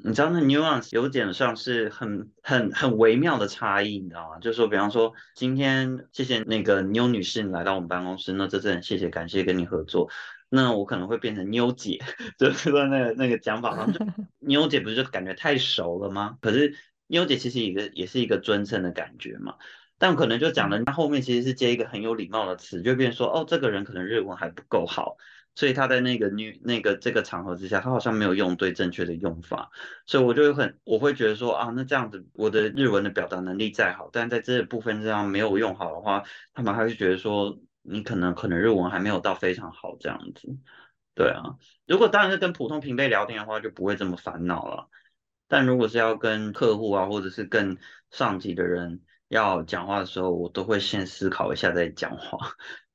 [0.03, 4.37] 你知道那 nuance 有点像是很很很微妙的差异，你知道吗？
[4.39, 10.09] 就是说，比方说今天谢谢那个妞女士你来到我们办公室，那这真的谢谢感谢跟你合作。
[10.49, 11.99] 那我可能会变成妞姐，
[12.39, 13.93] 就是说那个那个讲法上，
[14.39, 16.37] 妞姐不是就感觉太熟了吗？
[16.41, 19.55] 可是妞姐其实一个也是一个尊称的感觉嘛，
[19.97, 25.17] 但可能就讲了，他后面其实是接一个很有礼貌的词，就变说哦，这个人可能日文还不够好，
[25.53, 29.69] 所以他在那个女那个这个场合之下，他好像没有用对正确的用法，
[30.07, 37.59] 所以我就很我会觉得说啊，那这样子我的日文的表达能力再好，但在这部分这样没有用好的话，他们还会觉得说。
[37.81, 40.47] 你可能可能日文还没有到非常好这样子，
[41.15, 41.57] 对啊。
[41.87, 44.89] 如果当然是跟普通平辈聊天的话，就不会这么烦恼了。
[45.47, 47.77] 但如果是要跟客户啊，或者是跟
[48.11, 52.37] 上级的人要讲话的时候，我都会先思考一下再讲话。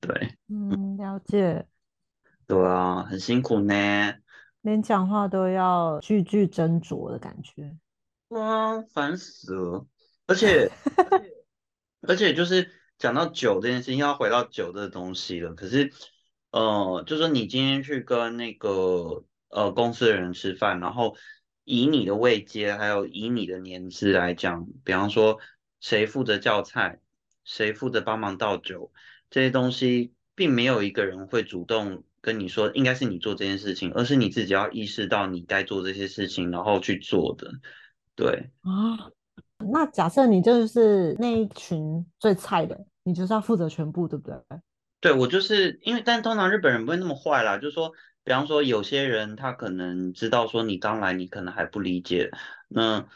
[0.01, 1.67] 对，嗯，了解。
[2.47, 4.15] 对啊，很辛苦呢，
[4.61, 7.77] 连讲话都要句句斟酌的感觉。
[8.29, 9.87] 哇，烦死了！
[10.27, 10.71] 而且。
[12.07, 15.55] 而且就是讲到酒这件事情，要回到酒这个东西了。
[15.55, 15.93] 可是，
[16.51, 21.17] 呃，就说你今天去跟那个呃公司的人吃饭，然后
[21.65, 25.39] 以你的位阶，还有以你的年资来讲，比方说
[25.81, 27.01] 谁负责叫菜，
[27.45, 28.93] 谁负责帮忙倒酒，
[29.29, 37.51] 这些东西，并没有一个人会主动跟你说应该是你做这件事情，而是你自己要意识到你该做这些事情，然后去做的。
[38.15, 38.51] 对。
[38.63, 39.11] 啊。
[39.73, 44.37] 那假设你就是那一群最菜的，你就是要负责全部，对不对？
[45.01, 47.93] 对，我就是因为，但通常日本人不会那么坏啦，就是说，
[48.23, 52.31] 比方说有些人他可能知道说你刚来，你可能还不理解，
[52.69, 53.07] 那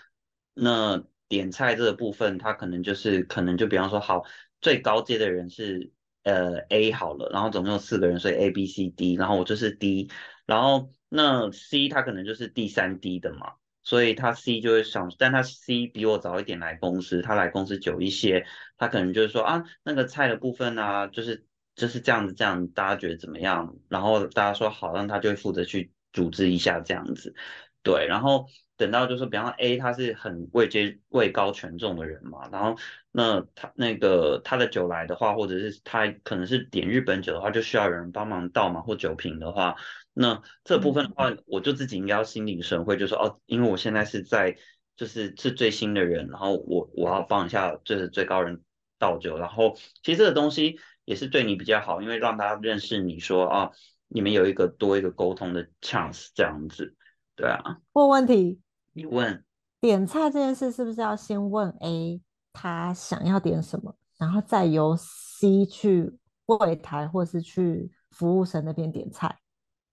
[0.53, 4.25] 那点菜这个部分，他可能就是可能就比方说，好，
[4.61, 5.91] 最高阶的人是
[6.25, 10.11] 呃 A 好了，然后总共有四个人，所以 A B C D，然后我就是 D，
[10.45, 13.55] 然后那 C 他可能就是第三 D 的嘛。
[13.83, 23.75] 所以他 C 就会想，但他 C 比我早一点来公司，他来公司久一些，他可能就是说啊，那个菜的部分啊，就是就是这样子，这样大家觉得怎么样？
[23.89, 27.35] 然后大家说好，让他就会负责去组织一下这样子，
[27.83, 28.07] 对。
[28.07, 28.47] 然后
[28.79, 32.77] 等到就是比方 A 他是很位阶位高权重的人嘛，然后
[33.11, 39.77] 那他那个他的酒来的话，或者是他可能是点日本酒的话，就需要有人帮忙倒嘛，或酒瓶的话。
[40.15, 44.57] 那这部分的话，我就自己应该要心领神会，就说哦，因为我现在是在
[44.97, 48.63] 就是是最新的人，然后我我要帮一下就是最高人
[48.99, 53.71] 倒酒，然后其实这个东西也是对你比较好，因为让大家认识你说啊，
[54.09, 56.97] 你们有一个多一个沟通的 chance 这样子，
[57.37, 57.79] 对啊。
[57.93, 58.59] 问问题，
[58.99, 59.45] 你问
[59.81, 62.21] 点菜这件事是不是要先问 A
[62.53, 69.39] 他想要点什么，然后再由 C 去柜台或是去服务生那边点菜？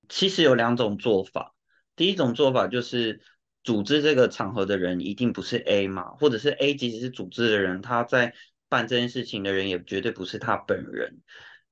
[0.10, 1.54] 其实有两种做法，
[1.96, 3.22] 第一种做法就是
[3.64, 8.34] 组织这个场合的人一定不是 A 嘛，或者是 A 即使是组织的人，他在
[8.68, 11.22] 办这件事情的人也绝对不是他本人。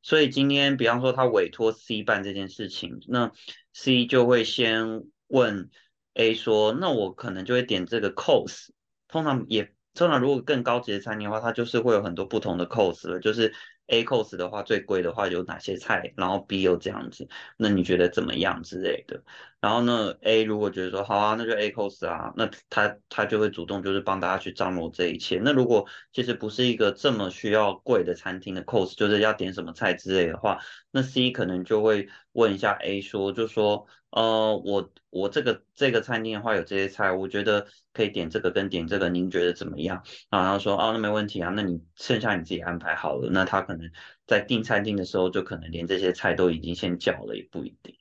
[0.04, 3.32] 所以今天，比方说他委托 C 办这件事情，那
[3.74, 5.72] C 就会先问
[6.16, 8.70] A 说：“那我可能就会点这个 COSE。”
[9.08, 13.54] 通常也通常如果更高级的餐厅的话，它就是会有很多不同的 COSE 了，就是。
[13.88, 16.14] A COSE 的话，最贵的话有哪些菜？
[16.16, 19.22] 然后 B 又这样子，那你觉得怎么样之类的？
[19.60, 25.38] 然后呢，A 如果觉得说好啊，那就 A COSE 啊，那他他就会主动就是帮大家去张罗这一切。
[25.44, 30.60] 那如果其实不是一个这么需要贵的餐厅的 COSE，就是要点什么菜之类的话，
[30.90, 33.86] 那 C 可能就会问一下 A 说，就说。
[34.16, 40.04] 呃，我我这个这个餐厅的话有这些菜，我觉得可以点这个跟点这个，您觉得怎么样？
[40.32, 43.30] 然后说哦，那没问题啊，那你剩下你自己安排好了。
[43.32, 43.92] 那他可能
[44.26, 47.96] 在订餐厅的时候，就可能连这些菜都已经先叫了，也不一定。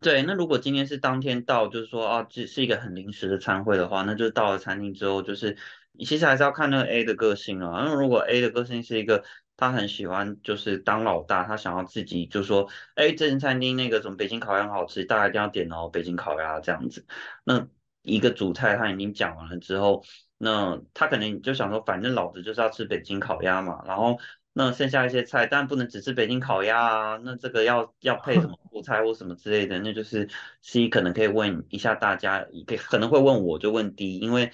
[0.00, 5.56] 对，那如果今天是当天到，就是说啊，这是一个很临时的餐会的话，那就到了餐厅之后，就是
[5.98, 7.84] 其实还是要看那个 A 的个性啊。
[7.86, 9.24] 那如果 A 的个性是一个。
[9.58, 17.04] 他很喜欢，就是当老大，他想要自己就说，哎，这间餐厅那个什么北京烤鸭好吃，大家一定要点哦，北京烤鸭这样子。
[17.42, 17.66] 那
[18.02, 20.04] 一个主菜他已经讲完了之后，
[20.38, 23.82] 那他可能就想说，反正老子就是要吃北京烤鸭嘛。
[23.84, 24.16] 然后
[24.52, 30.28] 那剩下一些菜，但不能只吃北京烤鸭啊，那这个要要配什么 副菜或什么之类的，那就是
[30.62, 34.52] C 可能可以问一下大家，可可能会问我就问 D，因为。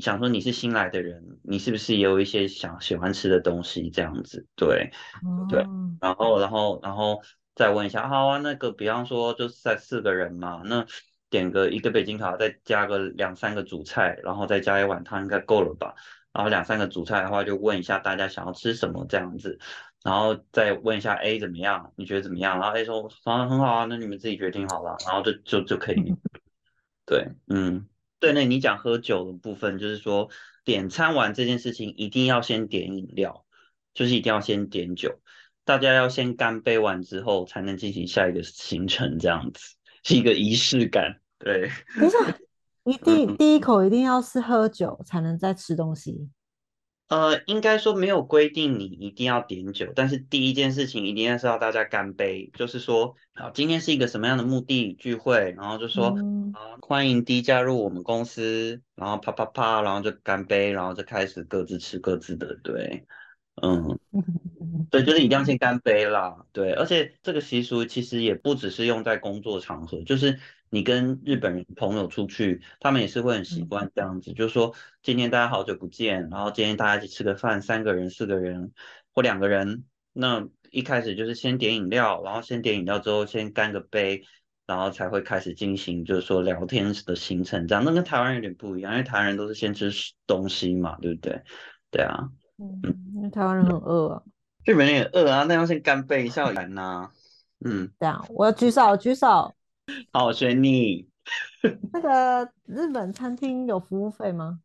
[0.00, 4.46] 想说你是新来的人，你是不是也有一些想喜欢吃的东西这样子？
[4.54, 4.90] 对，
[5.48, 5.66] 对，
[6.00, 7.22] 然后，然后，然后
[7.54, 10.86] 再问一下，好啊，那个比方说就是在四个人嘛，那
[11.30, 15.94] 点个一个北京烤，再加个两三个主菜，然后再加一碗汤应该够了吧？
[16.32, 19.58] 然后两三个主菜的话，就问一下大家想要吃什么这样子，
[20.04, 21.92] 然后再问一下 A 怎么样？
[21.96, 22.58] 你觉得怎么样？
[22.60, 26.14] 然后 A 说啊很好啊，那你们自己决定好了，然后就就就可以，
[27.06, 27.89] 对，嗯。
[28.20, 30.28] 对，那你讲喝酒的部分，就是说
[30.62, 33.46] 点餐完这件事情一定要先点饮料，
[33.94, 35.18] 就是一定要先点酒，
[35.64, 41.20] 大家要先干杯完之后才能进行下一个行程，这样子是一个仪式感。
[41.38, 42.18] 对，等一下，
[42.84, 46.28] 一定第一口一定要是喝酒才能再吃东西。
[47.10, 56.16] 呃，应该说没有规定你一定要点酒，但是第一件事情一定要是要大家干杯，就是说，好，今天是一个什么样的目的聚会，然后就说，
[56.52, 63.04] 啊，欢迎 D 加入我们公司，然后啪啪啪，然后就干杯，然后就开始各自吃各自的，对，
[63.62, 63.98] 嗯，
[64.90, 70.38] 对，就是一定要先干杯啦，对，而且这个习俗其实也不只是用在工作场合，就是。
[70.72, 78.70] 你跟日本人朋友出去，他们也是会很习惯这样子，就是说今天大家好久不见，然后今天大家一起吃个饭，三个人、四个人
[79.12, 79.82] 或两个人，
[80.12, 84.22] 那一开始就是先点饮料，然后先点饮料之后先干个杯，
[84.64, 89.90] 然后才会开始进行就是说聊天的行程，这样那跟台湾有点不一样，因为台湾人都是先吃
[90.24, 91.42] 东西嘛，对不对？
[91.90, 92.28] 对啊，
[92.60, 92.80] 嗯，
[93.14, 94.22] 因为台湾人很饿啊。
[94.64, 97.10] 日本人也饿啊，那要先干杯一下人呐。
[97.64, 99.54] 嗯，这样，我要举手，举手。
[100.12, 101.08] 好，选你。
[101.92, 104.60] 那个日本餐厅有服务费吗？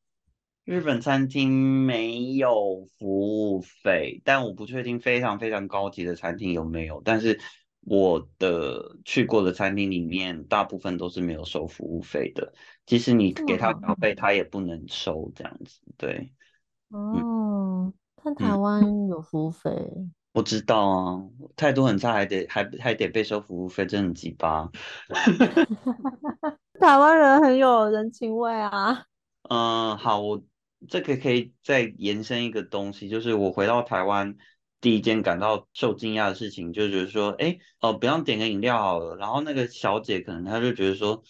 [0.66, 7.02] 日本餐厅没有服务费，但我不确定非常非常高级的餐厅有没有。
[7.06, 7.40] 但是
[7.82, 12.54] 我的去过的餐厅里面，大部分都是没有收服务费的。
[12.86, 15.80] 即使你给他小费，他也不能收这样子。
[15.98, 16.34] 对。
[16.90, 17.14] 哦，
[18.26, 19.70] 但台湾有服务费。
[20.34, 21.24] 我知道啊，
[21.56, 24.68] 态度很差，还得还还得被收服务费，真的鸡巴。
[26.82, 29.06] 台湾人很有人情味啊。
[29.48, 30.42] 嗯，好，我
[30.90, 34.36] 这个可以再延伸一个东西，就是我回到台湾
[34.82, 39.16] 第一件感到受惊讶的事情，就是说，哎，哦，不要点个饮料好了。
[39.18, 41.22] 然后那个小姐可能她就觉得说，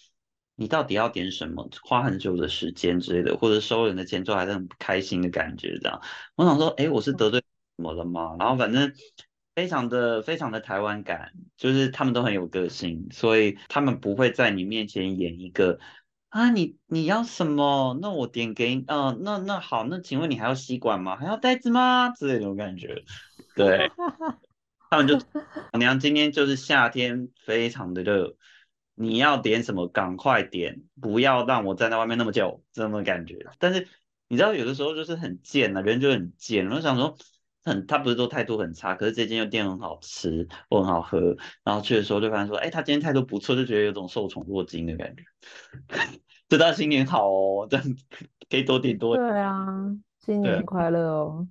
[0.56, 1.70] 你到底要点什么？
[1.82, 6.02] 花很久的时间之类的，或者收人的钱之后还是很不开心的感觉，这样。
[6.34, 7.42] 我想说，哎，我是得罪。
[7.78, 8.36] 什么了吗？
[8.38, 8.94] 然后反正
[9.54, 15.78] 非常的非常的台湾感，就是他们都很有个性，所以他们不会在你面前演一个
[16.30, 17.98] 啊，你你要什么？
[18.00, 21.16] 那我点给，嗯，那那好，那请问你还要吸管吗？
[21.16, 22.08] 还要袋子吗？
[22.08, 23.04] 之类那种感觉，
[23.54, 23.90] 对，
[24.88, 25.18] 他们就
[25.72, 28.36] 老娘今天就是夏天，非常的热，
[28.96, 29.86] 你要点什么？
[29.86, 33.38] 赶快点，不要让我站在外面那么久，这种感觉。
[33.60, 33.86] 但是
[34.26, 37.16] 你知道，有的时候就是很贱啊，人就很贱，我想说。
[37.68, 45.24] 很，他不是说态度很差，可是这间店很好吃，或很好喝，然后去的时候就发现说，哎，他今天态度不错，就觉得有种受宠若惊的感觉。
[46.48, 47.84] 祝他新年好哦，这样
[48.48, 49.16] 可以多点多。
[49.16, 49.66] 对啊，
[50.24, 51.48] 新年快乐哦。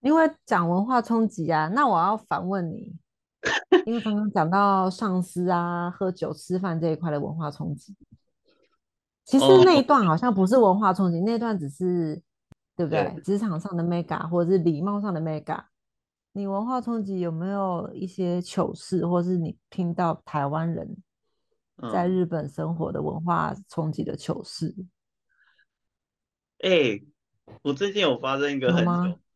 [0.00, 2.94] 因为讲文化冲击啊，那我要反问你，
[3.86, 7.96] 因为刚刚讲到上司啊、喝酒、吃饭这一块的文化冲击，
[9.24, 12.22] 其实那一段好像不是文化冲击，那段只是。
[12.78, 13.18] 对不对？
[13.24, 15.64] 职场上的 mega，或者是礼貌上的 mega，
[16.32, 20.94] 你文化冲击有没有一些糗事，或是你听到台湾人
[21.90, 24.76] 在日本生活的文化冲击的糗事？
[26.58, 27.00] 哎，
[27.62, 28.84] 我最近有发生一个很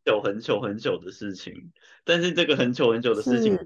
[0.05, 1.73] 久、很久、很久的事情，
[2.05, 3.59] 但是这个很久很久的事情。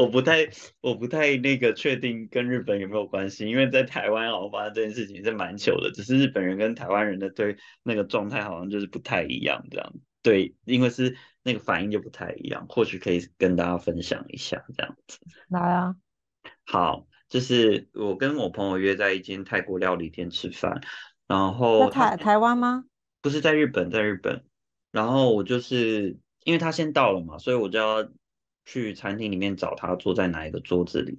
[0.00, 0.48] 我不太，
[0.80, 9.92] 我不太那个确定跟日本有没有关系，因为在台湾好像发生这件事情是蛮久的，只是日本人跟台湾人的对那个状态好像就是不太一样这样。
[10.22, 15.18] 对，因为是那个反应就不太一样，或许可以跟大家分享一下这样子。
[15.48, 15.94] 来啊，
[16.64, 20.80] 好，就是我跟我朋友约在一间泰国料理店吃饭，
[21.26, 22.84] 然后台台湾吗？
[23.20, 24.44] 不是在日本，在日本。
[24.92, 28.08] 然后我就是因为他先到了嘛，所以我就要。
[28.70, 31.18] 去餐厅里面找他坐在哪一个桌子里，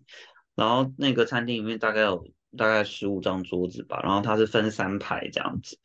[0.56, 2.26] 然后那个餐厅里面大概有
[2.58, 5.78] 大概十五张桌子吧，然后他是分三排这样子，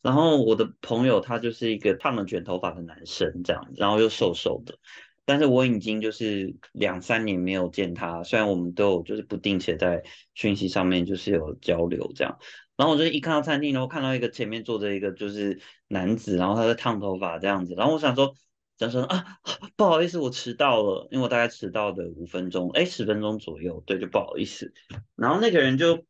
[0.00, 4.78] 然后我的朋友他就是一个烫了卷头发的男生这样，然后又瘦瘦的，
[5.24, 10.00] 但是我已经就是两三年没有见他，虽然我们都有就是不定期在
[10.34, 12.38] 讯息上面就是有交流这样，
[12.76, 18.36] 然后我就一看到餐厅，然后看到一个前面坐着一个就是男子，然后他在烫头发这样子，然后我想说。
[18.78, 19.38] 讲说啊，
[19.74, 24.72] 不好意思，我迟到了，因为我大概迟到的五分钟，哎，十分钟左右，对，就不好意思。
[25.16, 26.04] 然后那个人就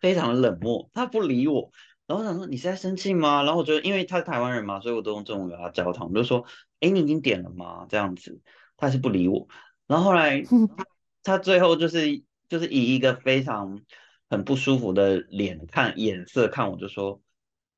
[0.00, 1.70] 非常的冷漠，他不理我。
[2.08, 3.44] 然后我想说你是在生气吗？
[3.44, 6.44] 然后我觉得因为他是台湾人嘛，所以我都用中文跟他交谈，我就说，
[6.80, 7.86] 哎，你已经点了吗？
[7.88, 8.40] 这样子，
[8.76, 9.46] 他是不理我。
[9.86, 10.42] 然后后来
[11.22, 13.80] 他最后就是就是以一个非常
[14.28, 17.20] 很不舒服的脸看眼色看我，就说。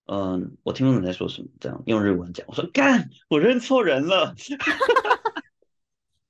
[0.06, 2.46] 嗯，我听不懂你在说什么，这样用日文讲。
[2.48, 4.34] 我说干，我认错人了。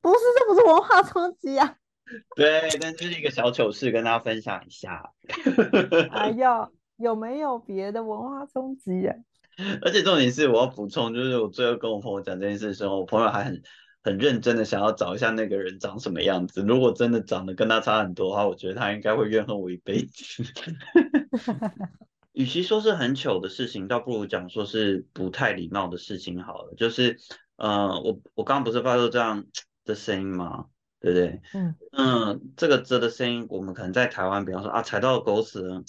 [0.01, 1.77] 不是，这不是文化冲击啊。
[2.37, 5.11] 对，但这是一个小糗事，跟大家分享一下。
[6.13, 9.17] 哎呀，有没有别的文化冲击啊？
[9.83, 13.63] 而且重点是，我要补充，就是我最后跟我朋友讲这件事的时候，我朋友还很
[14.03, 16.63] 很认真的想要找一下那个人长什么样子。
[16.63, 20.45] 如果真的长得跟他差很多的话，我觉得他应该会怨恨我一辈子。
[22.37, 26.75] 与其说是很糗的事情，倒不如讲说是不太礼貌的事情好了。
[26.77, 27.19] 就是，
[27.57, 29.47] 呃，我我刚刚不是发出这样
[29.87, 30.67] 的声音吗？
[31.01, 31.41] 对不对？
[31.55, 35.83] 嗯嗯，这个这的声音，我们可能在台湾，比方说啊，踩到狗屎了，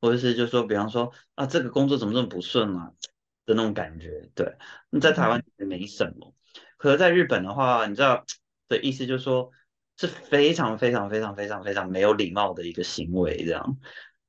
[0.00, 2.92] 或者是就说，比方说啊，这个工作怎么这么不顺啊
[3.44, 4.30] 的那种感觉。
[4.36, 4.46] 对，
[4.90, 6.32] 你在台湾也没什么，
[6.76, 8.24] 可是在日本的话，你知道
[8.68, 9.50] 的意思就是说，
[9.96, 13.76] 是非常非常非常非常非常没有礼貌的一个行为，这样。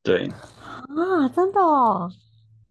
[0.03, 2.11] 对啊，真的哦。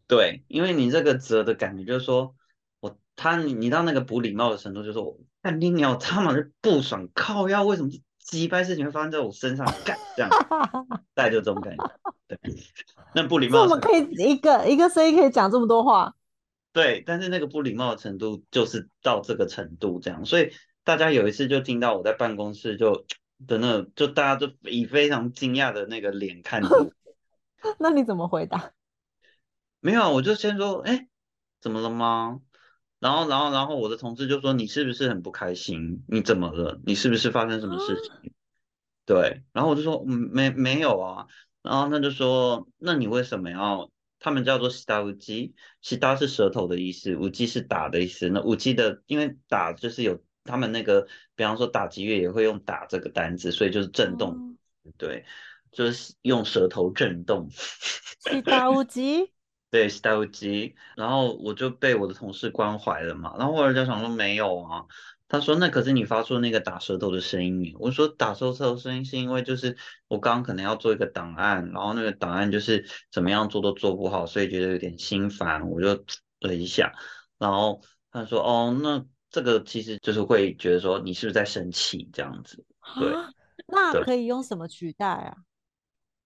[0.06, 2.34] 对，因为你这个折的感觉，就是说
[2.80, 10.30] 我他你你到那个不礼貌的程度，就是我看你鸟他妈是不爽，靠要为什么鸡掰事情会发生在我身上干这样，
[11.14, 11.90] 大概就这种感觉。
[12.26, 12.38] 对，
[13.14, 13.62] 那不礼貌。
[13.62, 16.14] 我们可以一个一个声音可以讲这么多话。
[16.72, 20.52] 对，但是那个不礼貌的程度就是到这个程度这样，所以
[20.82, 23.04] 大家有一次就听到我在办公室就
[23.46, 26.90] 的那，就大家都以非常惊讶的那个脸看着我。
[27.78, 28.72] 那你怎么回答？
[29.80, 31.08] 没有，我就先说，哎，
[31.60, 32.40] 怎么了吗？
[32.98, 36.04] 然后，然后，然后我的同事就说，你是不是很不开心？
[36.08, 36.80] 你怎么了？
[36.84, 38.32] 你是不是发生什么事情？
[39.06, 41.26] 对，然后我就说，嗯，没没有啊。
[41.62, 43.90] 然后他就说，那你为什么要？
[44.22, 48.28] 他们叫做西达乌鸡，西达是舌头的意思，乌鸡是打的意思。
[48.28, 54.58] 那乌鸡的，因为打就是有他们那个，比方说打击乐也会用打这个单字，所以就是震动，
[54.98, 55.24] 对，
[55.72, 57.48] 就是用舌头震动。
[57.50, 59.32] 是打乌鸡。
[59.70, 60.74] 对，是打乌鸡。
[60.96, 63.34] 然后我就被我的同事关怀了嘛。
[63.38, 64.84] 然后后来就想说没有啊。
[65.32, 69.76] 他说：“那可是你发出那个打舌头的声音。”我说：“打舌头的声音是因为就是
[70.08, 76.04] 我刚刚可能要做一个档案，然后那个档案就是怎么样做都做不好，所以觉得有点心烦，我就
[76.40, 76.92] 了一下。
[77.38, 82.64] 然后他说：‘哦，那这个其实就是会觉得说你是不是在生气这样子？’
[82.98, 83.14] 对，
[83.68, 85.36] 那可以用什么取代啊？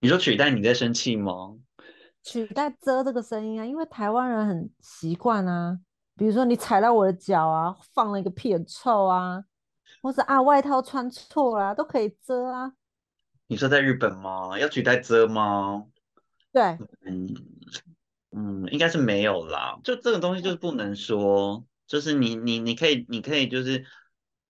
[0.05, 1.57] 你说取代你在生气吗？
[2.22, 5.78] 取代遮这个声音啊，因为台湾人很习惯啊。”
[6.14, 9.42] 比如说你踩到我的脚啊，放了一个屁很臭啊，
[10.02, 12.74] 或者啊外套穿错了，都可以遮啊。
[13.46, 14.59] 你说在日本吗？
[14.59, 15.86] 要取代遮吗？
[16.52, 16.62] 对，
[17.07, 17.34] 嗯
[18.32, 19.80] 嗯，应该是没有啦。
[19.82, 23.86] 就这个东西就是不能说，就是你你你可以你可以就是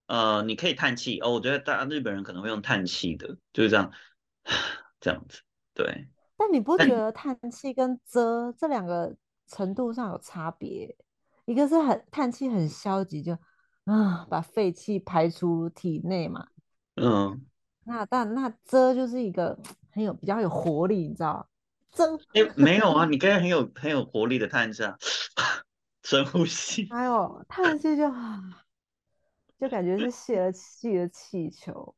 [0.08, 1.30] 呃你可以叹气哦。
[1.30, 3.92] 我觉得大家日本人可能会用叹气的，就是这样
[5.04, 5.42] 这样子。
[5.74, 6.08] 对。
[6.34, 9.14] 但你不觉得叹气跟遮这两个
[9.46, 10.96] 程度上有差别？
[11.44, 13.34] 一个是很叹气，很消极，就
[13.84, 16.48] 啊把废气排出体内嘛。
[16.96, 17.44] 嗯，
[17.84, 19.58] 那但那遮就是一个
[19.92, 21.46] 很有比较有活力，你知道
[21.92, 22.16] 遮？
[22.32, 24.82] 哎，没有啊，你刚才很有很有活力的叹气，
[26.02, 26.88] 深呼吸。
[26.90, 28.10] 哎呦，叹气就
[29.60, 31.94] 就感觉是泄了气的气球，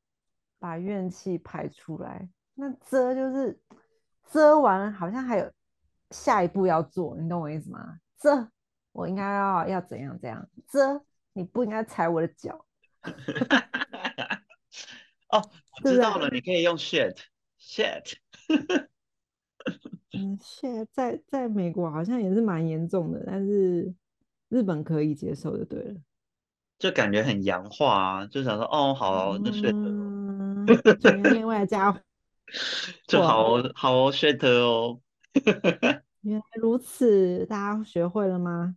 [0.59, 2.29] 把怨气排出来。
[2.57, 3.57] 那遮就是
[4.33, 5.53] 遮完，好像还有
[6.11, 8.01] 下一步要做，你懂我意思吗？
[8.19, 8.49] 遮。
[8.93, 10.49] 我应该要要怎样怎样？
[10.69, 11.03] 遮
[11.35, 12.65] 你不应该踩我的脚。
[15.29, 15.43] 哦，
[15.85, 18.15] 我知道了，你可以用 shit，shit。
[20.17, 23.95] 嗯，shit 在在美国好像也是蛮严重的，但是
[24.49, 26.01] 日本可以接受就对了。
[26.79, 29.75] 就感觉很洋化啊，就想说哦，好，那 shit。
[31.35, 32.03] 另外加，
[33.07, 35.01] 就好好 shit 哦。
[36.23, 38.77] 原来如此，大家学会了吗？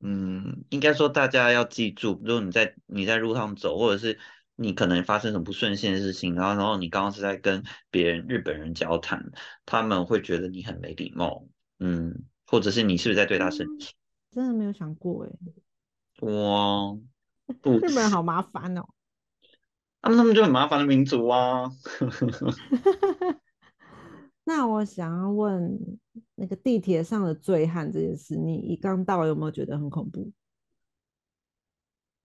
[0.00, 4.18] 嗯，应该说大家要记住，如果你在你在路上走，或者是
[4.54, 9.32] 你可能发生什么不顺心的事情，然后然后你刚刚是在跟别人日本人交谈，
[9.64, 11.46] 他们会觉得你很没礼貌，
[11.78, 13.94] 嗯，或者是你是不是在对他生气？
[14.30, 15.30] 真的没有想过哎，
[16.20, 16.96] 哇，
[17.46, 18.86] 日本人好麻烦哦，
[20.04, 21.70] 那他们就很麻烦的民族啊。
[24.44, 25.98] 那我想要问。
[26.36, 30.30] 那个地铁上的醉汉这件事，你一刚到有没有觉得很恐怖？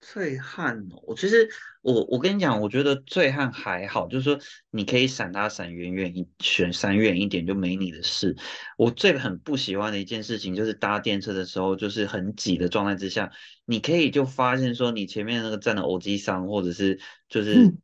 [0.02, 1.50] 醉汉哦，我其实
[1.82, 4.40] 我我跟你讲，我觉得醉汉还好，就是说
[4.70, 8.36] 你可以闪他闪远远一选闪远一点就没你的事。
[8.78, 13.32] 我最很不喜欢的一件事情就是搭电车的时候，就是很挤的状态之下，
[13.66, 17.76] 你可以就发现说你前面那个站的欧基桑，或者是就是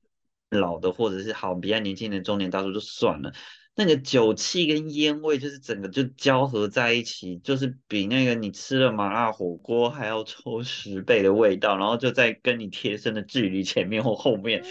[0.50, 3.34] 老的，或者是好比较年轻的中年大叔就算了。
[3.78, 14.64] 那个酒气跟烟味就是整个就交合在一起，就是比那个你吃了麻辣火锅还要抽十倍的味道，然后就在跟你贴身的距离前面或后面！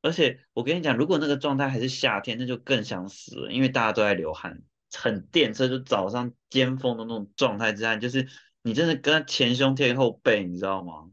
[0.00, 4.60] 而且我跟你讲，如果那个状态还是夏天，那就更想死了，因为大家都在流汗，
[4.92, 8.26] 很电车就早上尖峰的那种状态之下，就是
[8.62, 11.08] 你真的跟前胸贴后背，你知道吗？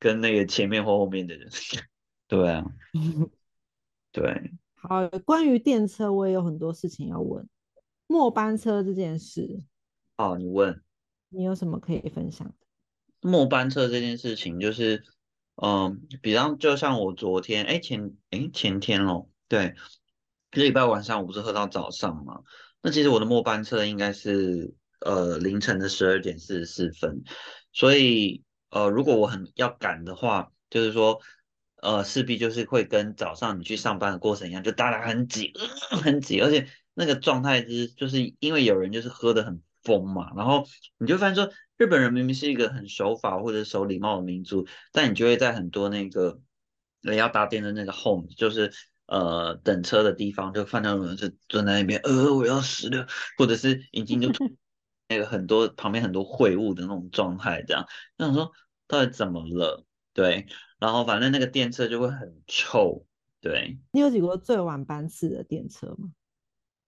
[0.00, 1.48] 跟那个前面或后面的人，
[2.26, 2.64] 对啊。
[4.20, 7.48] 对，好，关于电车，我也有很多事情要问。
[8.08, 9.62] 末班车这件事，
[10.16, 10.82] 哦，你问，
[11.28, 12.54] 你有什么可以分享的？
[13.20, 15.04] 末班车这件事情，就是，
[15.62, 19.76] 嗯，比方就像我昨天，哎前，哎前天咯，对，
[20.50, 22.42] 这礼拜晚上我不是喝到早上嘛？
[22.82, 27.22] 那其实我的末班车应该是呃凌晨的十二点四十四分，
[27.72, 31.20] 所以呃如果我很要赶的话，就是说。
[31.82, 35.52] 呃，势必就是会跟早上你去上班的过程一样，就大家很挤，
[36.02, 40.66] 很挤，而且那个状态就是，就是因为有人就是喝的很疯嘛，然后
[40.98, 46.40] 你就发现说，日本人明明是一个很守法或者守礼貌的民族，但你就会在很多那个
[47.00, 48.72] 人要搭电的那个 home，就是
[49.06, 53.06] 呃等车的地方，就看到有人是蹲在那边，呃，我要死了，
[53.36, 54.28] 或者是已经就
[55.08, 58.50] 那个 很多旁边很多秽物的那种状态，这样，那想说
[58.88, 59.84] 到底怎么了？
[60.12, 60.46] 对，
[60.78, 63.04] 然后反正那个电车就会很臭，
[63.40, 63.78] 对。
[63.92, 66.12] 你有挤过最晚班次的电车吗？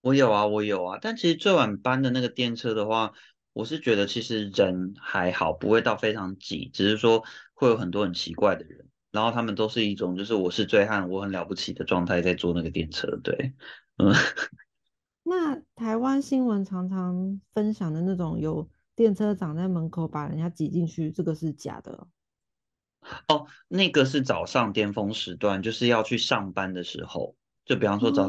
[0.03, 3.13] 我有啊，我有啊，但其实最晚班的那个电车的话，
[3.53, 7.23] 我是觉得其实人还好，不会到非常挤，只是说
[7.53, 13.55] 会有很多很奇怪的人，然后他们都是一种就是我是醉汉，我很了不起的状态在坐那个电车，对，
[13.99, 14.13] 嗯。
[15.23, 21.93] 那台湾新闻常常分享的那种有电车长在门口把人家挤进去，这个是假的。
[21.93, 22.09] 哦，
[23.69, 27.35] 那个是早上巅峰时段，就是要去上班的时候，
[27.65, 28.29] 就比方说早。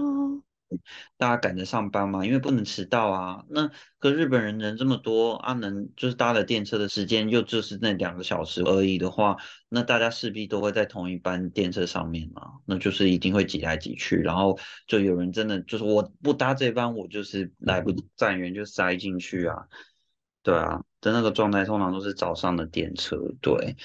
[1.17, 3.43] 大家赶着上班嘛，因为不能迟到啊。
[3.49, 3.69] 那
[3.99, 9.35] 可日本人人这么多啊，能就是搭了电车的时间又就是那两个小时而已的话，
[9.67, 14.57] 那大家势必都会在同一班电车上面嘛，那就是一定会挤来挤去，然后
[14.87, 19.67] 就有人真的就是我不搭这班，我就是来不及站员就塞进去啊。
[20.41, 23.75] 对啊，的那个状态通常都是早上的电车，对，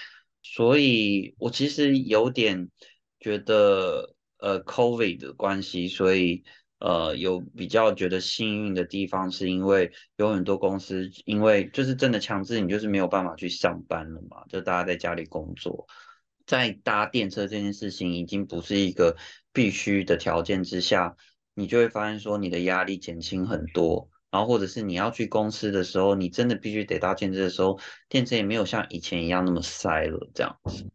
[0.54, 2.70] 所以我其实有点
[3.18, 6.44] 觉得呃，COVID 的关系，所以。
[6.78, 15.86] 呃，有比较觉得幸运的地方，是因为有很多公司，因为就是真的强制你就是没有办法去上班了嘛，就大家在家里工作，
[16.44, 19.16] 在搭电车这件事情已经不是一个
[19.54, 21.16] 必须的条件之下，
[21.54, 30.86] 你就会发现说你的压力减轻很多，然后或者是你要去公司的时候，你真的必须得搭电车的时候，电车也没有像以前一样那么塞了这样子，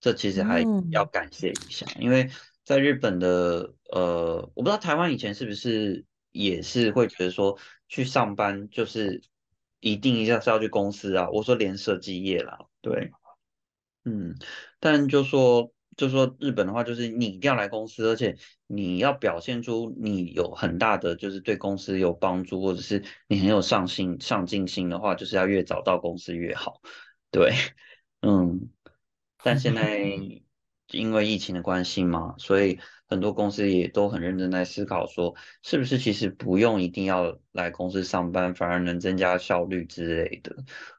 [0.00, 2.30] 这其实还要感谢一下，因为。
[2.64, 7.58] 在日本的呃，我不知道台湾以前是不是也是会觉得说
[7.88, 9.20] 去上班就是
[9.80, 11.28] 一定一下是要去公司啊。
[11.30, 13.10] 我说连设计业啦，对，
[14.04, 14.36] 嗯，
[14.78, 18.36] 但就说就说日本的话，就是你一定要来公司，而且
[18.74, 26.80] 你要表现出你有很大的就是对公司有帮助，或者是你很有上心上进心的话，就是要越早到公司越好，
[27.30, 27.52] 对，
[28.22, 28.70] 嗯，
[29.42, 30.18] 但现在。
[30.90, 40.54] 因为疫情的关系嘛，所以很多公司也都很认真在思考，说是不是其实不用一定要来公司上班，反而能增加效率之类的。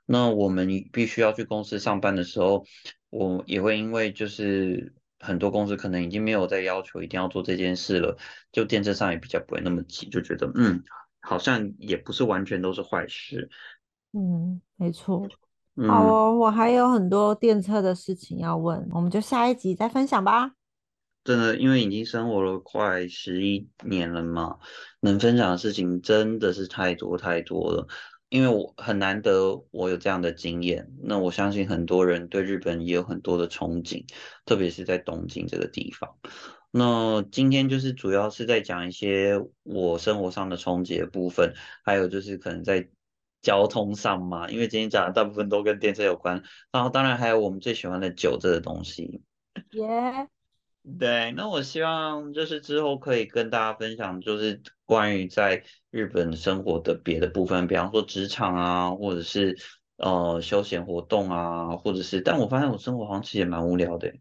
[0.07, 2.65] 那我们必须要去公司上班的时候，
[3.11, 8.17] 我也会因为就是很多公司可能已经没有在要求一定要做这件事了，
[8.51, 10.84] 就电车上也比较不会那么挤，就觉得嗯，
[11.21, 13.49] 好像也不是完全都是坏事。
[14.11, 15.28] 嗯，没错。
[15.88, 20.51] 好哦，我还有很多电车的事情要问，我们就下一集再分享吧。
[21.24, 24.59] 真的，因为已经生活了快十一年了嘛，
[24.99, 27.88] 能分享的事情真的是太多太多了。
[28.34, 34.06] 因为我很难得我有这样的经验，那我相信很多人对日本也有很多的憧憬，
[34.44, 36.16] 特别是在东京这个地方。
[36.72, 41.54] 那今天就是主要是在讲一些我生活上的冲击的部分，
[41.84, 42.90] 还有就是可能在。
[43.44, 49.22] 交通上嘛，因为今天讲的大部分都跟电车有关，然后当然还有我们最喜欢的酒这个东西。
[49.72, 50.30] 耶，
[51.00, 59.58] 对，那我希望就是之后可以跟大家分享，就是关于在日本生活的别的部分，比方说职场啊，或者是
[59.98, 64.12] 呃休闲活动啊，或者是，但我发现我生活好像其实也蛮无聊的，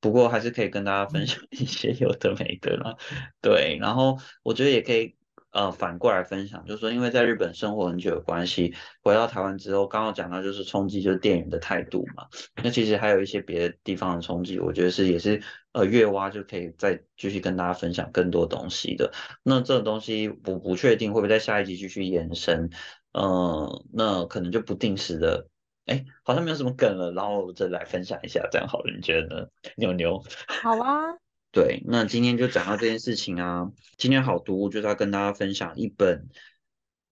[0.00, 2.96] 不过还是可以跟大家分享一些有的没的啦。
[3.40, 5.16] 对，然后我觉得也可以。
[5.52, 12.26] 呃，反过来分享，就是说，因为在日本生活很久的关系，回到台湾之后，刚刚讲到就是冲击，就是店员的态度嘛。
[12.62, 15.42] 那其实还有一些别的地方的冲击，我觉得是也是
[15.72, 19.12] 呃越挖就可以再继续跟大家分享更多东西的。
[19.42, 22.70] 那这个东西不不确定会不会在下一集继续延伸，
[23.12, 25.46] 嗯，那可能就不定时的，
[25.84, 29.46] 哎，好像没有什么梗了，然后我再来分享一下，这样好了，你觉得呢？
[29.76, 30.22] 牛牛，
[30.62, 31.21] 好啊。
[31.52, 33.70] 对，那今天就讲到这件事情啊。
[33.98, 36.30] 今天好读，就是要跟大家分享一本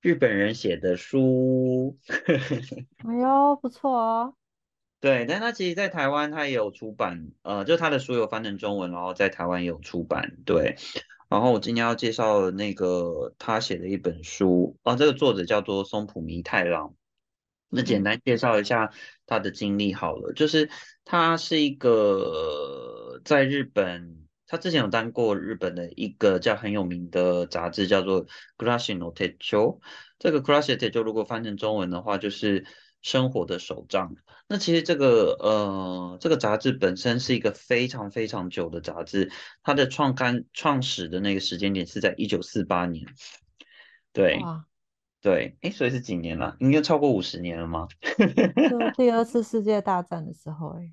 [0.00, 1.98] 日本人写的书。
[3.04, 4.34] 哎呦，不错哦。
[4.98, 10.38] 对，但他其实，在台湾他也有出版，呃，就他的书有翻成中文，然后在台湾也有出版。
[10.46, 10.76] 对，
[11.28, 16.94] 然后我今天要介绍那个他写的一本书，啊，这个作者叫做松浦弥太郎。
[17.68, 18.90] 那简单介绍一下
[19.26, 20.70] 他的经历好了，就是
[21.04, 24.16] 他是一个在日本。
[24.50, 28.26] 他之前有当过日本的一个叫很有名的杂志，叫做
[28.58, 29.80] 《Crash No t e c h o
[30.18, 32.66] 这个《Crush No t e c h o 如果翻成中文的话，就是
[33.00, 34.16] 生活的手账。
[34.48, 39.30] 那其实这个呃，这个杂志本身是一个非常非常久的杂志，
[39.62, 43.06] 它的创刊创始的那个时间点是在一九四八年。
[44.12, 44.40] 对，
[45.20, 46.56] 对，哎，所以是几年了？
[46.58, 47.86] 应该超过五十年了吗？
[48.68, 50.92] 就 第二次世界大战的时候，哎。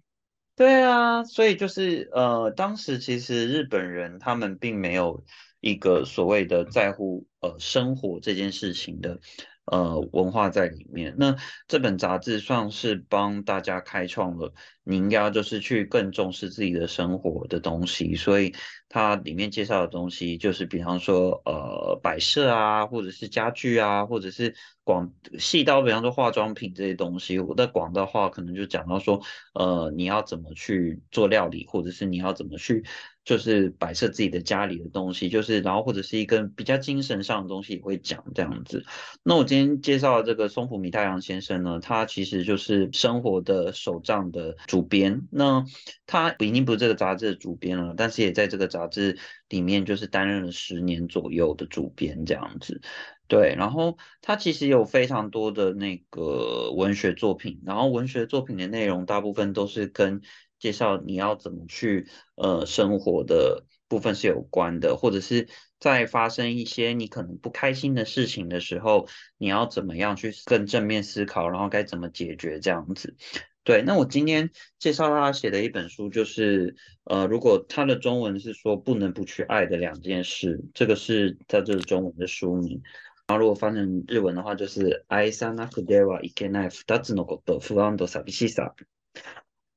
[0.57, 5.23] 对啊，所以就是呃，当时其实日本人他们并没有
[5.59, 9.19] 一个所谓的在乎呃生活这件事情的
[9.65, 11.15] 呃文化在里面。
[11.19, 11.35] 那
[11.67, 14.51] 这本杂志算是帮大家开创了，
[14.88, 18.15] 你应该就是去更重视自己的生活的东西。
[18.15, 18.53] 所以
[18.89, 27.39] 它里面介绍的东西就是，比方说呃摆设啊，或者是家具啊，或者是广细到比方说化妆品这些东西。
[27.39, 29.21] 我在广的话，可能就讲到说
[29.53, 30.47] 呃你要怎么。
[30.57, 32.83] 去做料理，或者是你要怎么去，
[33.23, 38.83] 就是摆设自己的家里的东西，就是然后或者是一个比较精神上的东西也会讲这样子。
[39.21, 45.28] 那我今天介绍的这个松浦弥太郎先生呢，他其实就是生活的手账的主主编。
[45.32, 45.65] 那
[46.05, 49.17] 他已经不是这个杂志的主编了，但是也在这个杂志
[49.49, 52.80] 里面就是担任了十年左右的主编这样子。
[53.28, 60.21] 对，然后他其实有非常多的那个文学作品，然后文学作品的内容大部分都是跟
[60.59, 65.47] 介绍你要怎么去呃生活的部分是有关的，或者是
[65.80, 69.07] 在发生一些你可能不开心的事情的时候，
[69.38, 73.17] 你要怎么样去更正面思考，然后该怎么解决这样子。
[73.66, 82.82] 对，那我今天介绍他写的一本书，就是呃，如果他的中文是说不能不去爱的两件事，这个是他这个中文的书名。
[83.28, 88.72] 然后如果翻成日文的话，就是愛さなくてはいけない二つのこと、不安と寂しさ。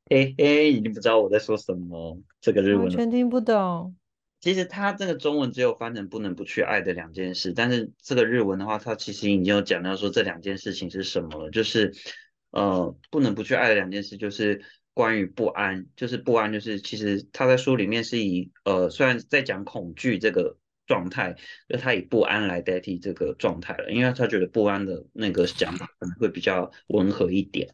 [0.10, 2.20] 嘿嘿，已经不知道我在说什么。
[2.42, 3.96] 这个日文完全听不懂。
[4.42, 11.94] 其实它这个中文只有翻成不能不去爱的两件事，但是这个日文的话，它其实已经有讲到说这两件事情是什么了，就是
[12.51, 20.57] 呃不能不去爱的两件事，就是关于不安，就是不安，就是其实他在书里面是以呃虽然在讲恐惧这个。
[20.87, 21.37] 状态，
[21.69, 27.73] 就他以不安来代替这个状态了，因为他觉得不安的那个讲法可能会比较温和一点。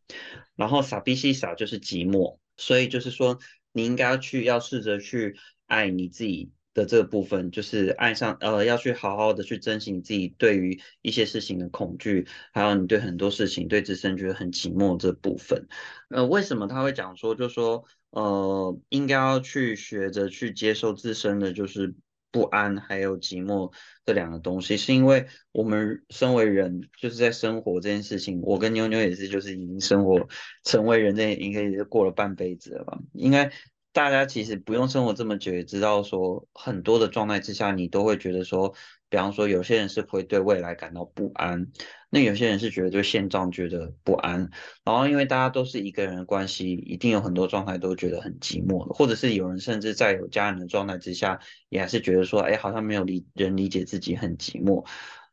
[0.54, 3.38] 然后傻逼西傻就是寂寞，所以就是说
[3.72, 15.66] 你应该要去要试着去爱你自己的这个部分，就是爱上呃要去好好的去珍惜你自己对于一些事情的恐惧，还有你对很多事情对自身觉得很寂寞这部分。
[16.10, 21.94] 呃，为什么他会讲说，就说呃应该要去学着去接受自身的，就是。
[22.32, 23.72] 不安还有寂寞
[24.04, 30.28] 这两个东西，是因为我们身为人，就是在生活这件事情，我跟妞妞也是，就是已经生活
[30.62, 32.98] 成为人，这应该也是过了半辈子了吧？
[33.14, 33.50] 应该
[33.96, 38.74] 大家其实不用生活这么久，也知道说很多的状态之下，你都会觉得说。
[39.08, 41.68] 比方说，有些人是会对未来感到不安，
[42.10, 44.50] 那有些人是觉得对现状觉得不安。
[44.84, 51.38] 然后，因为大家都是一个人的关系，一定有很多状态都觉得很寂寞的，或者是有人甚至在有家人的状态之下，
[51.68, 54.84] 也还是觉得说，哎，好像没有理人理解自己，很寂寞。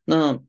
[0.05, 0.39] 那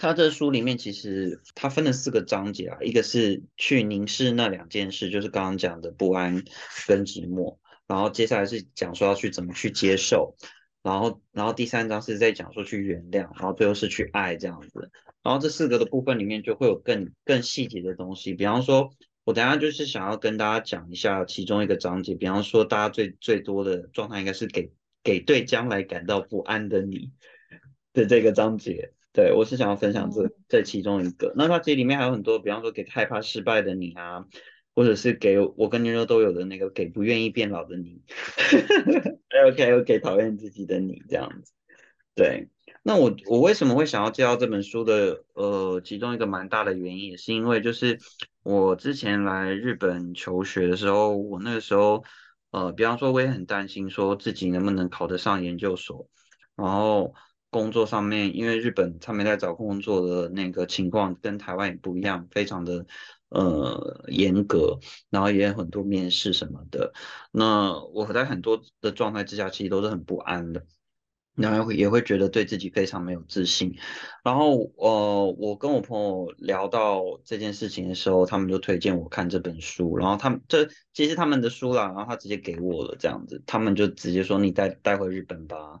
[0.00, 6.42] 他这书里面其实他分了四个章节啊，一个是去凝视那两件事，就是刚刚讲的不安
[6.86, 10.34] 跟寂寞，然后接下来是讲说要去怎么去接受。
[10.82, 14.90] 然后，然后第三章是在讲说去原谅，然后最后是去爱这样子。
[15.22, 18.90] 然后这四个的部分里面就会有更更细节的东西，比方说，
[19.24, 24.72] 我等下就是想要跟大家讲一下其中一个章节，比方说大家最最多的状态应该是给
[25.02, 27.12] 给对将来感到不安的你
[27.92, 28.94] 的这个章节。
[29.12, 31.32] 对我是想要分享这这其中一个。
[31.36, 34.24] 那它其实里面还有很多，比方说给害怕失败的你啊。
[34.72, 38.00] 或者是给我跟妞妞都有的那个给不愿意变老的你，
[39.50, 41.52] OK，给讨厌自己的你这样子。
[42.14, 42.48] 对，
[42.84, 45.24] 那我我为什么会想要介绍这本书的？
[45.34, 47.98] 呃，其中一个蛮大的原因也是因为，就是
[48.44, 52.04] 我之前来日本求学的时候，我那个时候，
[52.52, 56.08] 呃，比方说我也很担心说自己能不能考得上研究所，
[56.54, 57.12] 然后
[57.50, 62.86] 工作上面，因为日本他们在找工作的那个情况跟台湾也不一样，非常的。
[63.32, 66.92] 呃，严格，然后也有很多面试什么的。
[67.30, 70.66] 那我在很多的状态之下，其实都是很不安的，
[71.36, 73.76] 然后也会觉得对自己非常没有自信。
[74.24, 79.96] 然后，呃，我跟我朋友聊到这件事情的时候，他们就推荐我看这本书。
[79.96, 85.80] 然后他们这其实他们的书啦，然后他直接给我了这样子，他们就直接说你带带回日本吧。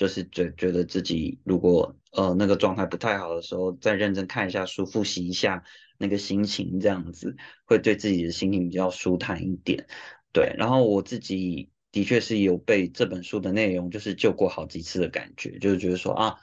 [0.00, 5.62] 就是觉觉得自己如果呃那个状态不太好的时候，再认真看一下书，复习一下
[5.98, 7.36] 那个心情，这样子
[7.66, 9.86] 会对自己的心情比较舒坦一点。
[10.32, 16.36] 对，然后我自己的确是有被这本书的内容就是救过好几次的感觉，就是觉得说啊，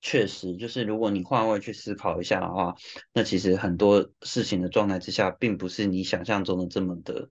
[0.00, 2.76] 确实就是如果你换位去思考一下的话，
[3.12, 7.28] 那其实很多事情的状态之下，并不是你想象中的这么的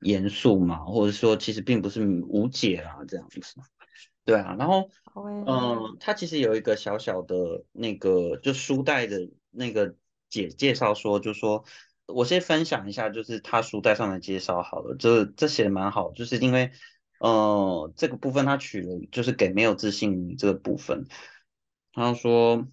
[0.00, 3.40] 严肃嘛，或者说其实并不是无解啊这样子。
[4.24, 4.88] 对啊，然后，
[5.46, 9.96] 嗯，他其实有一个小小的那个，就书袋的那个
[10.28, 11.64] 介介绍说，就说，
[12.06, 16.70] 我先分享一下，就是他书袋上的介绍好了，这这写的蛮好，就是因为，
[17.18, 21.04] 呃，这个部分他取了，就是给没有自信这个部分，
[21.92, 22.64] 他说，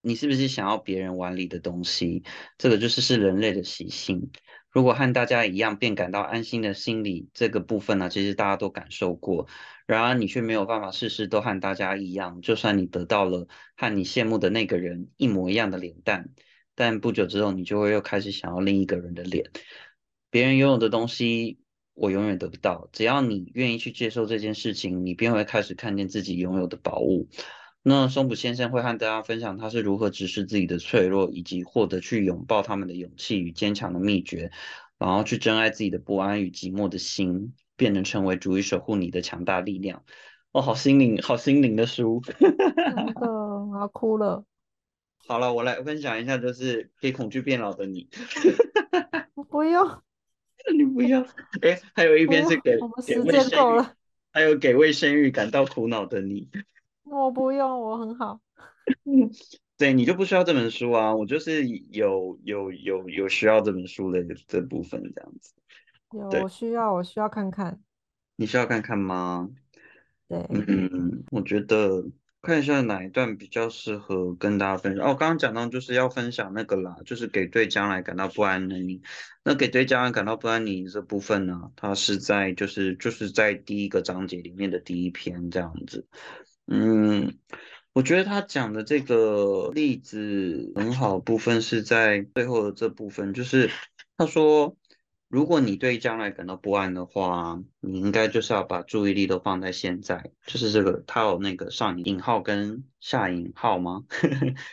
[0.00, 2.24] 你是不是想要别人碗里的东西？
[2.58, 4.30] 这个就是是人类的习性。
[4.76, 9.48] 如果和大家一样，便感到安心的心理这个部分呢，其实大家都感受过。
[9.86, 16.28] 然而你却没有办法事事都和大家一样，就算你得到了和你羡慕的那个人一模一样的脸蛋，
[16.74, 19.50] 但不久之后你就会又开始想要另一个人的脸。
[20.28, 21.58] 别人拥有的东西，
[21.94, 22.90] 我永远得不到。
[22.92, 27.30] 只要你愿意去接受这件事情，你便会开始看见自己拥有的宝物。
[27.88, 34.50] 那松浦先生会和大家分享他是如何直视自己的脆弱，以及获得去拥抱他们的勇气与坚强的秘诀，
[34.98, 40.02] 然后去珍爱自己的不安与寂寞的心，便能成为足以守护你的强大力量。
[40.50, 42.20] 哦，好心灵，好心灵的书。
[42.26, 42.56] 真
[43.14, 44.44] 的，我要哭了。
[45.28, 48.08] 好了，我来分享一下，就是给恐惧变老的你。
[49.48, 50.02] 不用，
[50.76, 51.20] 你不要。
[51.62, 53.94] 哎，还有一篇是给我们时间够了。
[54.32, 56.48] 还有给为生育感到苦恼的你。
[57.06, 58.40] 我不用，我很好。
[59.78, 65.52] 对你就不需要这本书啊，我就是有有有有需要这本书的这部分这样子。
[66.12, 67.80] 有，我需要，我需要看看。
[68.36, 69.48] 你需要看看吗？
[70.28, 72.04] 对，嗯，我觉得
[72.42, 75.04] 看一下哪一段比较适合跟大家分享。
[75.04, 79.02] 哦，刚刚讲到就是要分享那个啦，就是给对将来感到不安的你。
[79.44, 86.08] 那给对将来感到不安你这部分呢，它是在就是就是在第一个章节里面的第一篇这样子。
[86.66, 87.38] 嗯，
[87.92, 93.70] 我觉得他讲的这个例子很好，部分是在最后的这部分，就是
[94.16, 94.76] 他说，
[95.28, 104.04] 如果你对将来感到不安的话，你应该就是要把注意力都放在现在，就是这个，他有那个上引号跟下引号吗？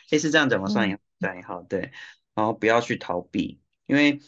[0.09, 0.67] 诶，是这样讲吗？
[0.67, 1.91] 上引下引号，对，
[2.33, 4.19] 然后不要去逃避，因为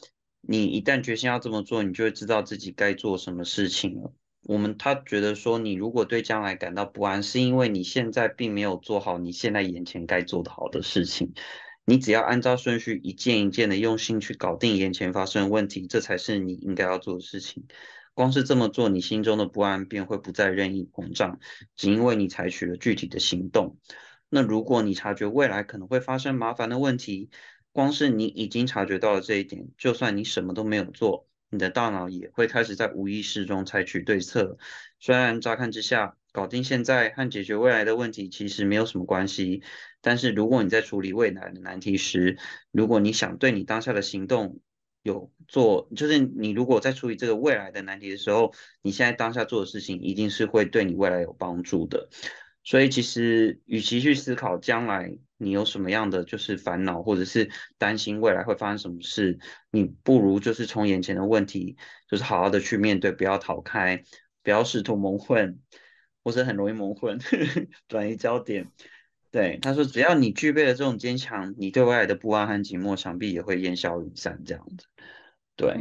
[0.41, 4.13] 你一旦决心要这么做，你就会知道自己该做什么事情了。
[4.47, 11.33] 我们他觉得说，你如果对将来感到不安，是因为你现在并没有做好你现在眼前该做的好的事情。
[11.83, 17.65] 你只要按照顺序一件一件的用心去搞定眼前发生的问题，这才是你应该要做的事情。
[18.13, 21.39] 光是这么做，你心中的不安便会不再任意膨胀，
[21.75, 23.77] 只因为你采取了具体的行动。
[24.29, 27.29] 那如果你察觉未来可能会发生麻烦的问题，
[27.71, 31.27] 光是你已经察觉到了这一点，就算你什么都没有做。
[31.55, 34.57] 你的大脑也会开始在无意识中采取对策。
[34.99, 39.63] 虽然乍看之下，搞定现在和解决未来的问题其实没有什么关系，
[40.01, 42.37] 但是如果你在处理未来的难题时，
[42.71, 44.59] 如果你想对你当下的行动
[45.01, 52.09] 有做，就是你如果在处理这个未来的难题的时候，你现在当下做的事情一定是会对你未来有帮助的。
[52.63, 59.37] 所以其实，与其去思考将来你有什么样的就是烦恼，或者是担心未来会发生什么事，
[59.69, 61.77] 你不如就是从眼前的问题，
[62.09, 64.03] 就是好好的去面对，不要逃开，
[64.43, 65.59] 不要试图蒙混，
[66.23, 67.19] 或者很容易蒙混，
[67.87, 68.71] 转移焦点。
[69.31, 74.87] 对他说，只要你具备了这种坚强，你对未来的不安和寂寞，想必也会烟消云散这样子。
[75.57, 75.75] 对，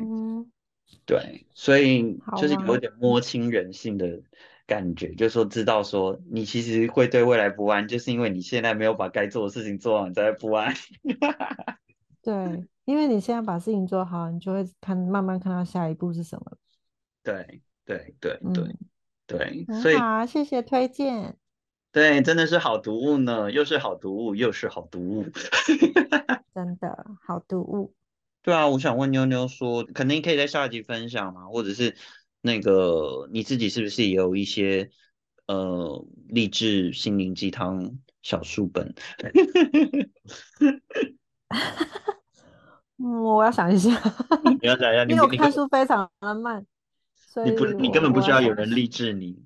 [1.07, 4.23] 对，所以就是有点摸清人性的。
[4.67, 10.75] 感觉就是说，知道说你其实会对未来不安，就是因为你现在没有把该做的事情做好，你才不安。
[12.23, 16.57] 对，因为你现在把事情做好，你就会看慢慢看到下一步是什么。
[17.23, 18.75] 对对对对
[19.27, 21.37] 对，所以好，谢谢推荐。
[21.93, 25.25] 对，真的是好读物呢，又是好读物，又是好读物。
[26.55, 27.95] 真的好读物。
[28.43, 31.49] 对啊，我想问妞妞说，肯定可以在下集分享嘛？
[31.49, 31.95] 或者是？
[32.45, 34.91] 那个你自己是不是也有一些
[35.47, 38.95] 呃励志心灵鸡汤小书本？
[42.99, 43.91] 嗯，我要想一下。
[44.61, 46.67] 你要想一下， 因为我看书非常的慢，
[47.17, 49.43] 所以你不你根本不需要有人励志你。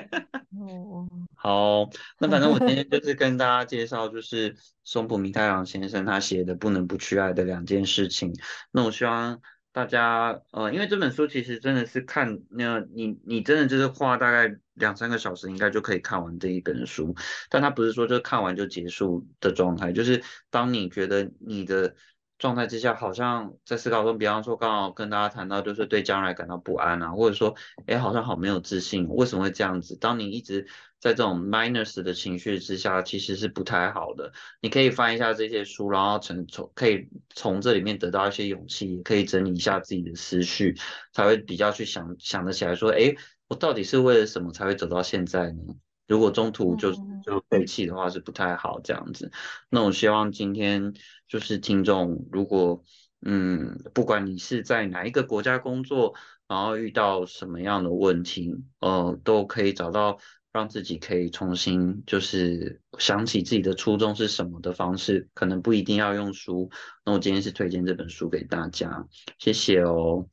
[0.58, 8.32] 哦，好，那反正我今天就是跟大家介绍，就是松浦弥太郎先生他写的《不能不去爱的两件事情》。
[8.70, 9.42] 那我希望。
[9.72, 17.14] 大家呃，因为这本书其实真的是看那，你你真的就是花大概两三个小时，应该就可以看完这一本书。
[17.48, 21.94] 但它不是说就看完就结束的状态，就是当你觉得你的
[22.40, 27.54] 状态之下，好像在思考中，比方说刚好跟大家谈到，就是对将来感到不安啊，或者说，
[27.86, 29.94] 哎，好像好没有自信，为什么会这样子？
[29.96, 30.66] 当你一直
[30.98, 34.32] 在这种 minus 的情绪之下，其实是不太好的。
[34.62, 40.74] 你可以翻一下这些书，然后从从可以从这里面得到一些勇气，可以整理一下自己的思绪，
[41.12, 43.14] 才会比较去想想得起来说，哎，
[43.48, 45.62] 我到底是为了什么才会走到现在呢？
[46.10, 46.92] 如果中途就
[47.22, 49.30] 就废弃的话，是不太好这样子。
[49.68, 50.92] 那我希望今天
[51.28, 52.82] 就是听众，如果
[53.22, 56.14] 嗯，不管你是在哪一个国家工作，
[56.48, 60.18] 然后遇到什么样的问题，呃，都可以找到
[60.52, 66.68] 让自己可以重新就是想起自己的初衷是什么的方式，可能不一定要用书。
[67.04, 69.06] 那我今天是推荐这本书给大家，
[69.38, 70.26] 谢谢哦。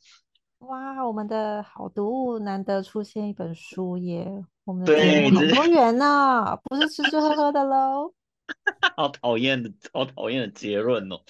[0.68, 4.30] 哇，我们的好读物难得出现一本书耶！
[4.66, 8.14] 我们好多元呢，不是吃吃喝喝的喽。
[8.98, 11.22] 好讨厌的，好讨厌的结论哦。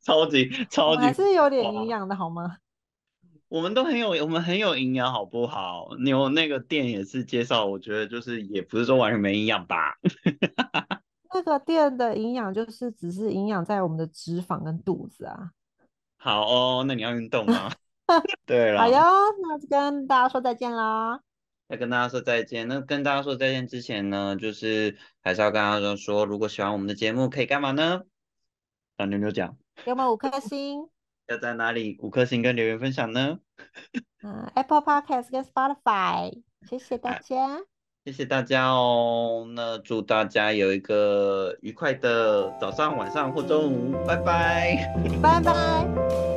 [0.00, 2.58] 超 级超级，还是有点营养的好吗？
[3.50, 5.88] 我们都很有，我们很有营养，好不好？
[6.04, 9.98] 牛那个店也是介绍，我觉得就是也不是说完全没营养吧。
[11.34, 15.50] 那个店的营养就是只是营养在我们的脂肪跟肚子啊。
[16.24, 17.70] 好哦，那你要运动吗？
[18.46, 18.96] 对了，好哟，
[19.42, 21.20] 那就跟大家说再见啦。
[21.68, 22.66] 要跟大家说再见。
[22.66, 28.04] 那跟大家说再见之前呢，就是还是要跟大家说，如果喜欢我们的节目，可以干嘛呢？
[28.96, 29.54] 让妞妞讲。
[29.84, 30.88] 给我们五颗星。
[31.26, 33.40] 要在哪里五颗星跟留言分享呢？
[34.22, 36.42] 嗯，Apple Podcast 跟 Spotify。
[36.66, 37.60] 谢谢大家。
[38.04, 39.46] 谢谢大家哦。
[39.54, 43.92] 那祝大家有一个愉快的早上、晚上或中午。
[44.06, 44.94] 拜拜。
[45.22, 46.33] 拜拜。